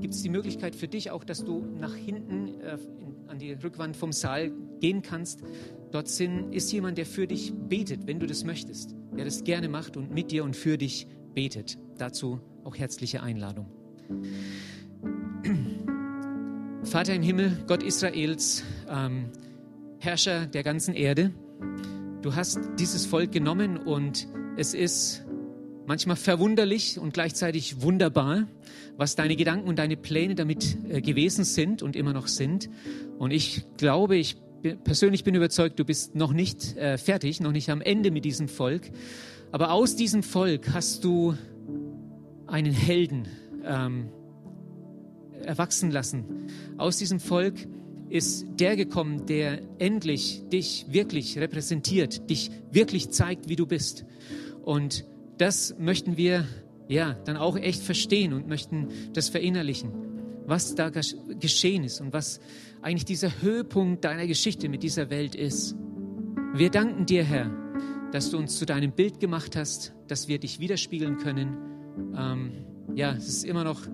[0.00, 3.52] gibt es die Möglichkeit für dich auch, dass du nach hinten äh, in, an die
[3.52, 5.42] Rückwand vom Saal gehen kannst.
[5.90, 9.68] Dort sind, ist jemand, der für dich betet, wenn du das möchtest, der das gerne
[9.68, 11.78] macht und mit dir und für dich betet.
[11.98, 13.66] Dazu auch herzliche Einladung.
[16.82, 19.30] Vater im Himmel, Gott Israels, ähm,
[19.98, 21.32] Herrscher der ganzen Erde.
[22.22, 25.24] Du hast dieses Volk genommen und es ist
[25.86, 28.46] manchmal verwunderlich und gleichzeitig wunderbar,
[28.96, 32.68] was deine Gedanken und deine Pläne damit äh, gewesen sind und immer noch sind.
[33.18, 34.36] Und ich glaube, ich
[34.84, 38.48] persönlich bin überzeugt, du bist noch nicht äh, fertig, noch nicht am Ende mit diesem
[38.48, 38.90] Volk.
[39.52, 41.34] Aber aus diesem Volk hast du
[42.46, 43.28] einen Helden
[43.64, 44.08] ähm,
[45.42, 46.24] erwachsen lassen.
[46.76, 47.54] Aus diesem Volk
[48.10, 54.04] ist der gekommen, der endlich dich wirklich repräsentiert, dich wirklich zeigt, wie du bist.
[54.64, 55.04] Und
[55.38, 56.46] das möchten wir
[56.88, 59.92] ja dann auch echt verstehen und möchten das verinnerlichen,
[60.46, 62.40] was da geschehen ist und was
[62.82, 65.74] eigentlich dieser Höhepunkt deiner Geschichte mit dieser Welt ist.
[66.54, 67.50] Wir danken dir, Herr,
[68.12, 71.56] dass du uns zu deinem Bild gemacht hast, dass wir dich widerspiegeln können.
[72.16, 72.52] Ähm,
[72.94, 73.86] ja, es ist immer noch,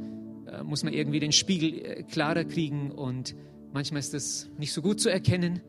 [0.46, 3.34] äh, muss man irgendwie den Spiegel äh, klarer kriegen und
[3.72, 5.62] Manchmal ist es nicht so gut zu erkennen,